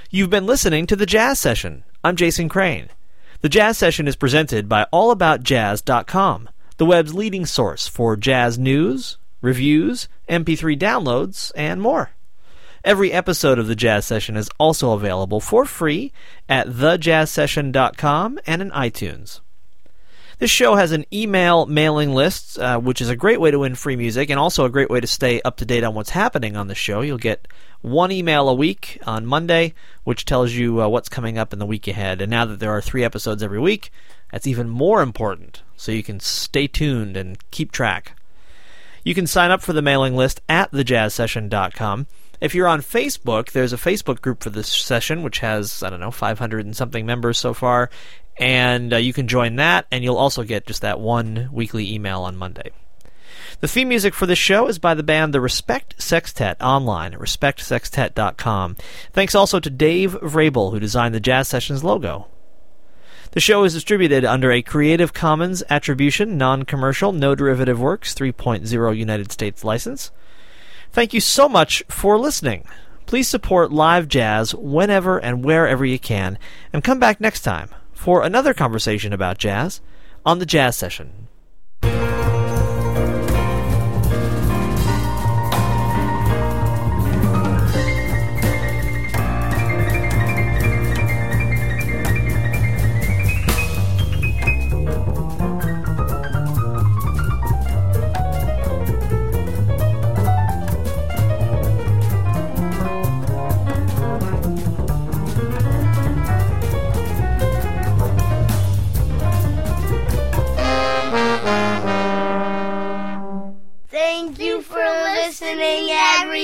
You've 0.08 0.30
been 0.30 0.46
listening 0.46 0.86
to 0.86 0.94
The 0.94 1.04
Jazz 1.04 1.40
Session. 1.40 1.82
I'm 2.04 2.14
Jason 2.14 2.48
Crane. 2.48 2.90
The 3.40 3.48
Jazz 3.48 3.76
Session 3.76 4.06
is 4.06 4.14
presented 4.14 4.68
by 4.68 4.86
AllAboutJazz.com, 4.92 6.48
the 6.76 6.86
web's 6.86 7.12
leading 7.12 7.44
source 7.44 7.88
for 7.88 8.14
jazz 8.14 8.56
news, 8.56 9.18
reviews, 9.40 10.08
MP3 10.28 10.78
downloads, 10.78 11.50
and 11.56 11.82
more. 11.82 12.10
Every 12.84 13.10
episode 13.10 13.58
of 13.58 13.66
the 13.66 13.74
Jazz 13.74 14.06
Session 14.06 14.36
is 14.36 14.48
also 14.60 14.92
available 14.92 15.40
for 15.40 15.64
free 15.64 16.12
at 16.48 16.68
thejazzsession.com 16.68 18.38
and 18.46 18.62
in 18.62 18.70
iTunes. 18.70 19.40
This 20.38 20.50
show 20.50 20.76
has 20.76 20.92
an 20.92 21.04
email 21.12 21.66
mailing 21.66 22.14
list, 22.14 22.60
uh, 22.60 22.78
which 22.78 23.00
is 23.00 23.08
a 23.08 23.16
great 23.16 23.40
way 23.40 23.50
to 23.50 23.58
win 23.58 23.74
free 23.74 23.96
music 23.96 24.30
and 24.30 24.38
also 24.38 24.64
a 24.64 24.70
great 24.70 24.88
way 24.88 25.00
to 25.00 25.06
stay 25.06 25.40
up 25.42 25.56
to 25.56 25.64
date 25.64 25.82
on 25.82 25.94
what's 25.94 26.10
happening 26.10 26.56
on 26.56 26.68
the 26.68 26.76
show. 26.76 27.00
You'll 27.00 27.18
get 27.18 27.48
one 27.80 28.12
email 28.12 28.48
a 28.48 28.54
week 28.54 29.00
on 29.04 29.26
Monday, 29.26 29.74
which 30.04 30.24
tells 30.24 30.52
you 30.52 30.80
uh, 30.80 30.88
what's 30.88 31.08
coming 31.08 31.38
up 31.38 31.52
in 31.52 31.58
the 31.58 31.66
week 31.66 31.88
ahead. 31.88 32.20
And 32.20 32.30
now 32.30 32.44
that 32.44 32.60
there 32.60 32.70
are 32.70 32.80
three 32.80 33.02
episodes 33.02 33.42
every 33.42 33.58
week, 33.58 33.90
that's 34.30 34.46
even 34.46 34.68
more 34.68 35.02
important, 35.02 35.62
so 35.76 35.90
you 35.90 36.04
can 36.04 36.20
stay 36.20 36.68
tuned 36.68 37.16
and 37.16 37.38
keep 37.50 37.72
track. 37.72 38.16
You 39.02 39.14
can 39.16 39.26
sign 39.26 39.50
up 39.50 39.60
for 39.60 39.72
the 39.72 39.82
mailing 39.82 40.14
list 40.14 40.40
at 40.48 40.70
thejazzsession.com. 40.70 42.06
If 42.40 42.54
you're 42.54 42.68
on 42.68 42.82
Facebook, 42.82 43.50
there's 43.50 43.72
a 43.72 43.76
Facebook 43.76 44.20
group 44.20 44.44
for 44.44 44.50
this 44.50 44.68
session, 44.68 45.24
which 45.24 45.40
has, 45.40 45.82
I 45.82 45.90
don't 45.90 45.98
know, 45.98 46.12
500 46.12 46.64
and 46.64 46.76
something 46.76 47.04
members 47.04 47.38
so 47.38 47.52
far, 47.52 47.90
and 48.38 48.92
uh, 48.92 48.96
you 48.96 49.12
can 49.12 49.28
join 49.28 49.56
that, 49.56 49.86
and 49.90 50.04
you'll 50.04 50.16
also 50.16 50.42
get 50.42 50.66
just 50.66 50.82
that 50.82 51.00
one 51.00 51.48
weekly 51.52 51.92
email 51.92 52.22
on 52.22 52.36
Monday. 52.36 52.70
The 53.60 53.68
theme 53.68 53.88
music 53.88 54.14
for 54.14 54.26
this 54.26 54.38
show 54.38 54.68
is 54.68 54.78
by 54.78 54.94
the 54.94 55.02
band 55.02 55.34
The 55.34 55.40
Respect 55.40 56.00
Sextet 56.00 56.60
online 56.60 57.14
at 57.14 57.20
respectsextet.com. 57.20 58.76
Thanks 59.12 59.34
also 59.34 59.58
to 59.58 59.70
Dave 59.70 60.12
Vrabel, 60.22 60.70
who 60.70 60.78
designed 60.78 61.14
the 61.14 61.20
Jazz 61.20 61.48
Sessions 61.48 61.82
logo. 61.82 62.28
The 63.32 63.40
show 63.40 63.64
is 63.64 63.74
distributed 63.74 64.24
under 64.24 64.52
a 64.52 64.62
Creative 64.62 65.12
Commons 65.12 65.62
Attribution, 65.68 66.38
Non 66.38 66.62
Commercial, 66.62 67.12
No 67.12 67.34
Derivative 67.34 67.80
Works 67.80 68.14
3.0 68.14 68.96
United 68.96 69.32
States 69.32 69.64
license. 69.64 70.12
Thank 70.92 71.12
you 71.12 71.20
so 71.20 71.48
much 71.48 71.82
for 71.88 72.16
listening. 72.16 72.64
Please 73.06 73.28
support 73.28 73.72
live 73.72 74.08
jazz 74.08 74.54
whenever 74.54 75.18
and 75.18 75.44
wherever 75.44 75.84
you 75.84 75.98
can, 75.98 76.38
and 76.72 76.84
come 76.84 76.98
back 76.98 77.20
next 77.20 77.40
time 77.40 77.70
for 77.98 78.22
another 78.22 78.54
conversation 78.54 79.12
about 79.12 79.38
jazz 79.38 79.80
on 80.24 80.38
the 80.38 80.46
Jazz 80.46 80.76
Session. 80.76 81.27